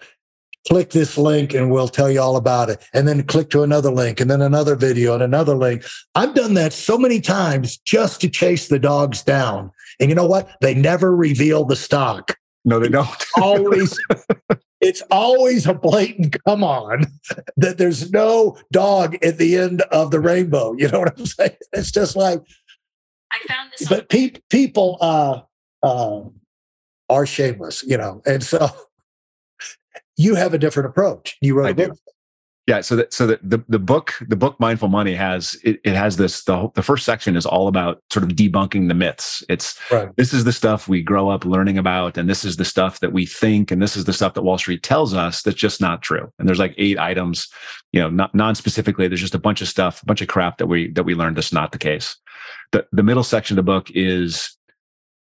click 0.68 0.90
this 0.90 1.16
link 1.16 1.54
and 1.54 1.70
we'll 1.70 1.88
tell 1.88 2.10
you 2.10 2.20
all 2.20 2.36
about 2.36 2.70
it. 2.70 2.84
And 2.92 3.06
then 3.06 3.22
click 3.24 3.50
to 3.50 3.62
another 3.62 3.90
link 3.90 4.20
and 4.20 4.30
then 4.30 4.42
another 4.42 4.76
video 4.76 5.14
and 5.14 5.22
another 5.22 5.54
link. 5.54 5.84
I've 6.14 6.34
done 6.34 6.54
that 6.54 6.72
so 6.72 6.98
many 6.98 7.20
times 7.20 7.76
just 7.78 8.20
to 8.22 8.28
chase 8.28 8.68
the 8.68 8.78
dogs 8.78 9.22
down. 9.22 9.70
And 10.00 10.10
you 10.10 10.14
know 10.14 10.26
what? 10.26 10.50
They 10.60 10.74
never 10.74 11.14
reveal 11.14 11.64
the 11.64 11.76
stock. 11.76 12.36
No, 12.64 12.80
they 12.80 12.88
don't. 12.88 13.08
always 13.40 13.96
it's 14.80 15.02
always 15.10 15.66
a 15.66 15.74
blatant 15.74 16.36
come 16.46 16.62
on 16.62 17.06
that 17.56 17.78
there's 17.78 18.10
no 18.10 18.58
dog 18.72 19.16
at 19.24 19.38
the 19.38 19.56
end 19.56 19.82
of 19.82 20.10
the 20.10 20.20
rainbow. 20.20 20.74
You 20.76 20.88
know 20.88 21.00
what 21.00 21.18
I'm 21.18 21.26
saying? 21.26 21.56
It's 21.72 21.90
just 21.90 22.16
like 22.16 22.42
I 23.32 23.38
found 23.46 23.70
this. 23.76 23.88
But 23.88 24.08
pe- 24.08 24.40
people 24.50 24.98
uh, 25.00 25.40
uh, 25.82 26.22
are 27.08 27.26
shameless, 27.26 27.84
you 27.84 27.96
know, 27.96 28.22
and 28.26 28.42
so 28.42 28.68
you 30.16 30.34
have 30.34 30.54
a 30.54 30.58
different 30.58 30.88
approach. 30.88 31.36
You 31.40 31.54
wrote 31.54 31.66
I 31.66 31.70
a 31.70 31.74
book. 31.74 31.92
Do. 31.92 32.12
Yeah, 32.66 32.80
so 32.80 32.96
that 32.96 33.12
so 33.12 33.28
the, 33.28 33.38
the 33.44 33.64
the 33.68 33.78
book 33.78 34.14
the 34.26 34.34
book 34.34 34.58
Mindful 34.58 34.88
Money 34.88 35.14
has 35.14 35.56
it, 35.62 35.78
it 35.84 35.94
has 35.94 36.16
this 36.16 36.42
the 36.42 36.68
the 36.74 36.82
first 36.82 37.04
section 37.04 37.36
is 37.36 37.46
all 37.46 37.68
about 37.68 38.02
sort 38.12 38.24
of 38.24 38.30
debunking 38.30 38.88
the 38.88 38.94
myths. 38.94 39.44
It's 39.48 39.78
right. 39.92 40.08
this 40.16 40.32
is 40.32 40.42
the 40.42 40.52
stuff 40.52 40.88
we 40.88 41.00
grow 41.00 41.28
up 41.28 41.44
learning 41.44 41.78
about, 41.78 42.18
and 42.18 42.28
this 42.28 42.44
is 42.44 42.56
the 42.56 42.64
stuff 42.64 42.98
that 43.00 43.12
we 43.12 43.24
think, 43.24 43.70
and 43.70 43.80
this 43.80 43.96
is 43.96 44.04
the 44.04 44.12
stuff 44.12 44.34
that 44.34 44.42
Wall 44.42 44.58
Street 44.58 44.82
tells 44.82 45.14
us 45.14 45.42
that's 45.42 45.56
just 45.56 45.80
not 45.80 46.02
true. 46.02 46.32
And 46.40 46.48
there's 46.48 46.58
like 46.58 46.74
eight 46.76 46.98
items, 46.98 47.46
you 47.92 48.00
know, 48.00 48.10
not 48.10 48.34
non 48.34 48.56
specifically. 48.56 49.06
There's 49.06 49.20
just 49.20 49.36
a 49.36 49.38
bunch 49.38 49.62
of 49.62 49.68
stuff, 49.68 50.02
a 50.02 50.06
bunch 50.06 50.20
of 50.20 50.26
crap 50.26 50.58
that 50.58 50.66
we 50.66 50.90
that 50.94 51.04
we 51.04 51.14
learned 51.14 51.36
that's 51.36 51.52
not 51.52 51.70
the 51.70 51.78
case. 51.78 52.16
The 52.72 52.84
the 52.90 53.04
middle 53.04 53.22
section 53.22 53.56
of 53.56 53.64
the 53.64 53.70
book 53.70 53.92
is 53.92 54.55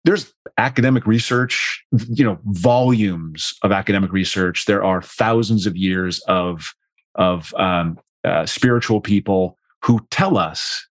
there's 0.04 0.32
academic 0.58 1.06
research, 1.06 1.84
you 2.08 2.24
know, 2.24 2.38
volumes 2.44 3.54
of 3.62 3.72
academic 3.72 4.12
research. 4.12 4.66
There 4.66 4.84
are 4.84 5.02
thousands 5.02 5.66
of 5.66 5.76
years 5.76 6.20
of 6.20 6.74
of 7.14 7.54
um, 7.54 7.98
uh, 8.24 8.44
spiritual 8.46 9.00
people 9.00 9.58
who 9.82 10.06
tell 10.10 10.36
us 10.36 10.86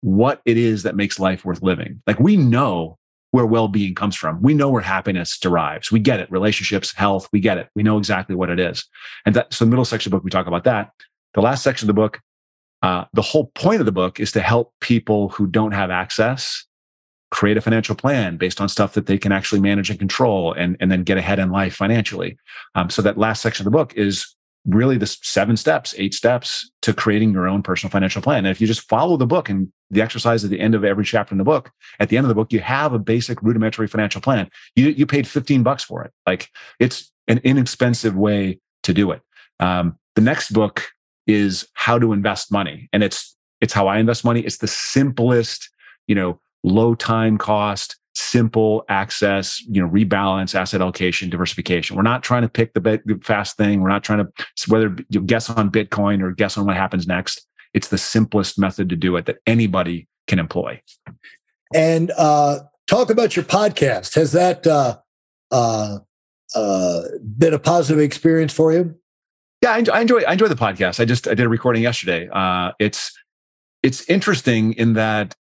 what 0.00 0.40
it 0.44 0.56
is 0.56 0.84
that 0.84 0.96
makes 0.96 1.18
life 1.18 1.44
worth 1.44 1.62
living. 1.62 2.00
Like 2.06 2.20
we 2.20 2.36
know 2.36 2.98
where 3.32 3.44
well-being 3.44 3.94
comes 3.94 4.16
from. 4.16 4.40
We 4.40 4.54
know 4.54 4.70
where 4.70 4.80
happiness 4.80 5.38
derives. 5.38 5.92
We 5.92 5.98
get 5.98 6.20
it. 6.20 6.30
Relationships, 6.30 6.94
health, 6.94 7.28
we 7.32 7.40
get 7.40 7.58
it. 7.58 7.68
We 7.74 7.82
know 7.82 7.98
exactly 7.98 8.34
what 8.34 8.48
it 8.48 8.58
is. 8.58 8.84
And 9.26 9.34
that, 9.34 9.52
so 9.52 9.64
the 9.64 9.70
middle 9.70 9.84
section 9.84 10.08
of 10.08 10.12
the 10.12 10.16
book, 10.16 10.24
we 10.24 10.30
talk 10.30 10.46
about 10.46 10.64
that. 10.64 10.92
The 11.34 11.42
last 11.42 11.62
section 11.62 11.84
of 11.84 11.94
the 11.94 12.00
book, 12.00 12.20
uh, 12.82 13.04
the 13.12 13.22
whole 13.22 13.46
point 13.54 13.80
of 13.80 13.86
the 13.86 13.92
book 13.92 14.18
is 14.18 14.32
to 14.32 14.40
help 14.40 14.72
people 14.80 15.28
who 15.30 15.46
don't 15.46 15.72
have 15.72 15.90
access 15.90 16.64
create 17.30 17.56
a 17.56 17.60
financial 17.60 17.94
plan 17.94 18.36
based 18.36 18.60
on 18.60 18.68
stuff 18.68 18.94
that 18.94 19.06
they 19.06 19.18
can 19.18 19.32
actually 19.32 19.60
manage 19.60 19.90
and 19.90 19.98
control 19.98 20.52
and, 20.54 20.76
and 20.80 20.90
then 20.90 21.02
get 21.02 21.18
ahead 21.18 21.38
in 21.38 21.50
life 21.50 21.74
financially. 21.74 22.38
Um, 22.74 22.88
so 22.90 23.02
that 23.02 23.18
last 23.18 23.42
section 23.42 23.66
of 23.66 23.70
the 23.70 23.76
book 23.76 23.94
is 23.94 24.34
really 24.66 24.98
the 24.98 25.06
seven 25.06 25.56
steps, 25.56 25.94
eight 25.98 26.14
steps 26.14 26.70
to 26.82 26.92
creating 26.92 27.32
your 27.32 27.48
own 27.48 27.62
personal 27.62 27.90
financial 27.90 28.20
plan. 28.20 28.38
And 28.38 28.48
if 28.48 28.60
you 28.60 28.66
just 28.66 28.88
follow 28.88 29.16
the 29.16 29.26
book 29.26 29.48
and 29.48 29.72
the 29.90 30.02
exercise 30.02 30.44
at 30.44 30.50
the 30.50 30.60
end 30.60 30.74
of 30.74 30.84
every 30.84 31.04
chapter 31.04 31.32
in 31.32 31.38
the 31.38 31.44
book, 31.44 31.70
at 32.00 32.08
the 32.08 32.16
end 32.16 32.24
of 32.24 32.28
the 32.28 32.34
book, 32.34 32.52
you 32.52 32.60
have 32.60 32.92
a 32.92 32.98
basic 32.98 33.42
rudimentary 33.42 33.88
financial 33.88 34.20
plan. 34.20 34.48
You, 34.76 34.88
you 34.88 35.06
paid 35.06 35.26
15 35.26 35.62
bucks 35.62 35.84
for 35.84 36.04
it. 36.04 36.12
Like 36.26 36.48
it's 36.78 37.10
an 37.28 37.40
inexpensive 37.44 38.16
way 38.16 38.60
to 38.82 38.92
do 38.92 39.10
it. 39.10 39.22
Um, 39.60 39.98
the 40.14 40.22
next 40.22 40.52
book 40.52 40.88
is 41.26 41.66
how 41.74 41.98
to 41.98 42.12
invest 42.12 42.52
money. 42.52 42.88
And 42.92 43.02
it's, 43.02 43.36
it's 43.60 43.72
how 43.72 43.86
I 43.86 43.98
invest 43.98 44.24
money. 44.24 44.40
It's 44.40 44.58
the 44.58 44.68
simplest, 44.68 45.70
you 46.06 46.14
know, 46.14 46.40
low 46.64 46.94
time 46.94 47.38
cost, 47.38 47.96
simple 48.14 48.84
access, 48.88 49.60
you 49.62 49.80
know, 49.80 49.88
rebalance, 49.88 50.54
asset 50.54 50.80
allocation, 50.80 51.30
diversification. 51.30 51.96
We're 51.96 52.02
not 52.02 52.22
trying 52.22 52.42
to 52.42 52.48
pick 52.48 52.74
the, 52.74 52.80
the 52.80 53.20
fast 53.22 53.56
thing. 53.56 53.80
We're 53.80 53.88
not 53.88 54.04
trying 54.04 54.26
to 54.26 54.46
whether 54.66 54.96
you 55.08 55.20
guess 55.20 55.48
on 55.48 55.70
Bitcoin 55.70 56.22
or 56.22 56.32
guess 56.32 56.58
on 56.58 56.66
what 56.66 56.76
happens 56.76 57.06
next. 57.06 57.46
It's 57.74 57.88
the 57.88 57.98
simplest 57.98 58.58
method 58.58 58.88
to 58.88 58.96
do 58.96 59.16
it 59.16 59.26
that 59.26 59.38
anybody 59.46 60.08
can 60.26 60.38
employ. 60.38 60.80
And 61.74 62.10
uh, 62.16 62.60
talk 62.86 63.10
about 63.10 63.36
your 63.36 63.44
podcast. 63.44 64.14
Has 64.14 64.32
that 64.32 64.66
uh, 64.66 64.98
uh, 65.50 65.98
uh, 66.54 67.02
been 67.36 67.54
a 67.54 67.58
positive 67.58 68.02
experience 68.02 68.52
for 68.52 68.72
you? 68.72 68.96
Yeah, 69.62 69.72
I 69.72 69.78
enjoy, 69.78 69.92
I 69.92 70.00
enjoy, 70.00 70.20
I 70.22 70.32
enjoy 70.32 70.48
the 70.48 70.54
podcast. 70.54 71.00
I 71.00 71.04
just 71.04 71.28
I 71.28 71.34
did 71.34 71.46
a 71.46 71.48
recording 71.48 71.82
yesterday. 71.82 72.28
Uh, 72.32 72.72
it's 72.78 73.12
it's 73.82 74.08
interesting 74.08 74.72
in 74.74 74.94
that 74.94 75.34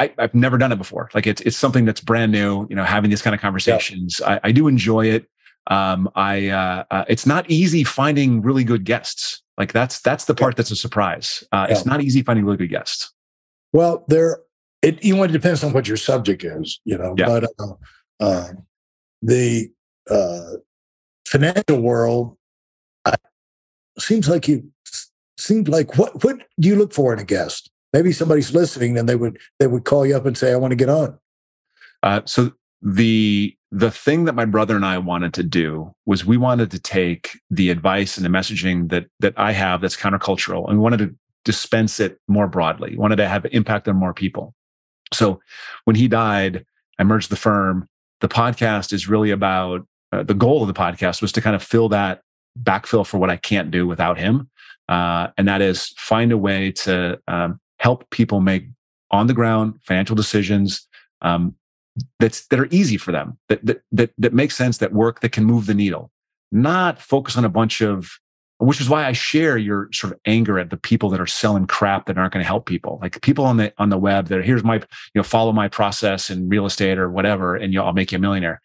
I, 0.00 0.14
have 0.18 0.34
never 0.34 0.56
done 0.56 0.72
it 0.72 0.76
before. 0.76 1.10
Like 1.14 1.26
it's 1.26 1.40
it's 1.42 1.56
something 1.56 1.84
that's 1.84 2.00
brand 2.00 2.32
new. 2.32 2.66
You 2.70 2.76
know, 2.76 2.84
having 2.84 3.10
these 3.10 3.22
kind 3.22 3.34
of 3.34 3.40
conversations, 3.40 4.20
yeah. 4.20 4.34
I, 4.42 4.48
I, 4.48 4.52
do 4.52 4.66
enjoy 4.66 5.06
it. 5.06 5.26
Um, 5.66 6.08
I 6.14 6.48
uh, 6.48 6.84
uh, 6.90 7.04
it's 7.08 7.26
not 7.26 7.48
easy 7.50 7.84
finding 7.84 8.40
really 8.40 8.64
good 8.64 8.84
guests. 8.84 9.42
Like 9.58 9.72
that's 9.72 10.00
that's 10.00 10.24
the 10.24 10.34
part 10.34 10.56
that's 10.56 10.70
a 10.70 10.76
surprise. 10.76 11.44
Uh, 11.52 11.66
yeah. 11.68 11.74
It's 11.74 11.84
not 11.84 12.02
easy 12.02 12.22
finding 12.22 12.44
really 12.44 12.56
good 12.56 12.70
guests. 12.70 13.12
Well, 13.72 14.04
there 14.08 14.38
it 14.82 15.04
you 15.04 15.16
know 15.16 15.22
it 15.24 15.32
depends 15.32 15.62
on 15.62 15.72
what 15.72 15.86
your 15.86 15.98
subject 15.98 16.44
is. 16.44 16.80
You 16.84 16.96
know, 16.96 17.14
yeah. 17.18 17.26
but 17.26 17.44
uh, 17.58 17.74
uh, 18.20 18.48
the 19.20 19.70
uh, 20.08 20.56
financial 21.26 21.80
world 21.80 22.36
I, 23.04 23.14
seems 23.98 24.28
like 24.28 24.48
you 24.48 24.70
seems 25.38 25.68
like 25.68 25.96
what 25.98 26.24
what 26.24 26.38
do 26.58 26.68
you 26.68 26.76
look 26.76 26.94
for 26.94 27.12
in 27.12 27.18
a 27.18 27.24
guest? 27.24 27.69
Maybe 27.92 28.12
somebody's 28.12 28.54
listening 28.54 28.98
and 28.98 29.08
they 29.08 29.16
would 29.16 29.38
they 29.58 29.66
would 29.66 29.84
call 29.84 30.06
you 30.06 30.16
up 30.16 30.26
and 30.26 30.36
say 30.36 30.52
i 30.52 30.56
want 30.56 30.72
to 30.72 30.76
get 30.76 30.88
on 30.88 31.18
uh, 32.02 32.20
so 32.24 32.52
the 32.82 33.54
the 33.70 33.90
thing 33.90 34.24
that 34.24 34.34
my 34.34 34.44
brother 34.44 34.74
and 34.74 34.86
i 34.86 34.96
wanted 34.98 35.34
to 35.34 35.42
do 35.42 35.94
was 36.06 36.24
we 36.24 36.36
wanted 36.36 36.70
to 36.70 36.78
take 36.78 37.38
the 37.50 37.70
advice 37.70 38.16
and 38.16 38.24
the 38.24 38.30
messaging 38.30 38.88
that 38.90 39.06
that 39.20 39.34
i 39.36 39.52
have 39.52 39.80
that's 39.80 39.96
countercultural 39.96 40.68
and 40.68 40.78
we 40.78 40.82
wanted 40.82 40.98
to 40.98 41.14
dispense 41.44 42.00
it 42.00 42.18
more 42.28 42.46
broadly, 42.46 42.90
we 42.90 42.96
wanted 42.96 43.16
to 43.16 43.28
have 43.28 43.46
impact 43.52 43.88
on 43.88 43.96
more 43.96 44.14
people. 44.14 44.54
So 45.12 45.40
when 45.84 45.96
he 45.96 46.08
died, 46.08 46.64
I 46.98 47.04
merged 47.04 47.30
the 47.30 47.36
firm. 47.36 47.88
The 48.20 48.28
podcast 48.28 48.92
is 48.92 49.08
really 49.08 49.30
about 49.30 49.86
uh, 50.12 50.22
the 50.22 50.34
goal 50.34 50.62
of 50.62 50.68
the 50.68 50.74
podcast 50.74 51.22
was 51.22 51.32
to 51.32 51.40
kind 51.40 51.56
of 51.56 51.62
fill 51.62 51.88
that 51.90 52.20
backfill 52.62 53.06
for 53.06 53.18
what 53.18 53.30
I 53.30 53.36
can't 53.36 53.70
do 53.70 53.86
without 53.86 54.18
him. 54.18 54.50
Uh, 54.88 55.28
and 55.38 55.48
that 55.48 55.62
is 55.62 55.88
find 55.96 56.32
a 56.32 56.38
way 56.38 56.72
to 56.72 57.18
um, 57.28 57.60
help 57.80 58.08
people 58.10 58.40
make 58.40 58.66
on 59.10 59.26
the 59.26 59.34
ground 59.34 59.74
financial 59.82 60.14
decisions 60.14 60.86
um, 61.22 61.54
that's 62.18 62.46
that 62.48 62.60
are 62.60 62.68
easy 62.70 62.96
for 62.96 63.10
them, 63.10 63.38
that 63.48 63.64
that 63.64 63.82
that 63.90 64.10
that 64.18 64.32
make 64.32 64.52
sense, 64.52 64.78
that 64.78 64.92
work, 64.92 65.20
that 65.20 65.32
can 65.32 65.44
move 65.44 65.66
the 65.66 65.74
needle. 65.74 66.10
Not 66.52 67.00
focus 67.00 67.36
on 67.36 67.44
a 67.44 67.48
bunch 67.48 67.80
of 67.80 68.10
which 68.58 68.80
is 68.80 68.90
why 68.90 69.06
I 69.06 69.12
share 69.12 69.56
your 69.56 69.88
sort 69.90 70.12
of 70.12 70.20
anger 70.26 70.58
at 70.58 70.68
the 70.68 70.76
people 70.76 71.08
that 71.10 71.20
are 71.20 71.26
selling 71.26 71.66
crap 71.66 72.04
that 72.06 72.18
aren't 72.18 72.34
going 72.34 72.42
to 72.42 72.46
help 72.46 72.66
people. 72.66 72.98
Like 73.00 73.20
people 73.22 73.44
on 73.46 73.56
the 73.56 73.72
on 73.78 73.88
the 73.88 73.98
web 73.98 74.28
that 74.28 74.38
are, 74.38 74.42
here's 74.42 74.62
my, 74.62 74.76
you 74.76 74.82
know, 75.14 75.22
follow 75.22 75.52
my 75.52 75.66
process 75.66 76.28
in 76.28 76.48
real 76.48 76.66
estate 76.66 76.98
or 76.98 77.10
whatever, 77.10 77.56
and 77.56 77.72
you 77.72 77.78
know, 77.78 77.86
I'll 77.86 77.94
make 77.94 78.12
you 78.12 78.16
a 78.16 78.20
millionaire. 78.20 78.60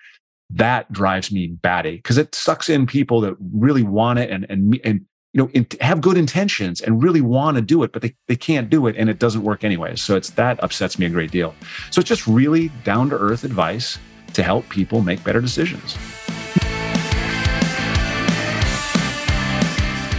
That 0.49 0.91
drives 0.91 1.31
me 1.31 1.47
batty 1.47 1.95
because 1.95 2.17
it 2.17 2.35
sucks 2.35 2.69
in 2.69 2.85
people 2.85 3.21
that 3.21 3.35
really 3.53 3.83
want 3.83 4.19
it 4.19 4.29
and 4.29 4.45
and 4.49 4.79
and 4.83 5.05
you 5.35 5.41
know 5.41 5.49
in, 5.49 5.67
have 5.81 5.99
good 5.99 6.17
intentions 6.17 6.79
and 6.79 7.03
really 7.03 7.19
want 7.19 7.55
to 7.57 7.61
do 7.61 7.83
it, 7.83 7.91
but 7.91 8.01
they, 8.01 8.15
they 8.27 8.37
can't 8.37 8.69
do 8.69 8.87
it 8.87 8.95
and 8.97 9.09
it 9.09 9.19
doesn't 9.19 9.43
work 9.43 9.65
anyways. 9.65 10.01
So 10.01 10.15
it's 10.15 10.29
that 10.31 10.63
upsets 10.63 10.97
me 10.97 11.05
a 11.05 11.09
great 11.09 11.29
deal. 11.29 11.53
So 11.91 11.99
it's 11.99 12.07
just 12.07 12.25
really 12.25 12.69
down 12.85 13.09
to 13.09 13.17
earth 13.17 13.43
advice 13.43 13.99
to 14.33 14.43
help 14.43 14.67
people 14.69 15.01
make 15.01 15.21
better 15.25 15.41
decisions. 15.41 15.97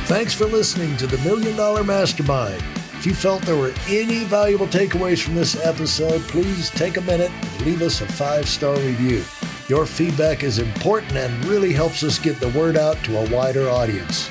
Thanks 0.05 0.35
for 0.35 0.45
listening 0.45 0.97
to 0.99 1.07
the 1.07 1.19
Million 1.19 1.57
Dollar 1.57 1.83
Mastermind. 1.83 2.63
If 2.93 3.07
you 3.07 3.15
felt 3.15 3.41
there 3.43 3.57
were 3.57 3.73
any 3.89 4.25
valuable 4.25 4.67
takeaways 4.67 5.23
from 5.23 5.35
this 5.35 5.65
episode, 5.65 6.21
please 6.23 6.69
take 6.71 6.99
a 6.99 7.03
minute 7.03 7.31
and 7.31 7.61
leave 7.63 7.81
us 7.81 8.03
a 8.03 8.07
five 8.07 8.47
star 8.47 8.77
review. 8.77 9.25
Your 9.69 9.87
feedback 9.87 10.45
is 10.45 10.59
important 10.59 11.17
and 11.17 11.45
really 11.47 11.73
helps 11.73 12.05
us 12.05 12.19
get 12.19 12.39
the 12.39 12.51
word 12.51 12.77
out 12.77 13.03
to 13.05 13.19
a 13.19 13.31
wider 13.31 13.69
audience. 13.69 14.31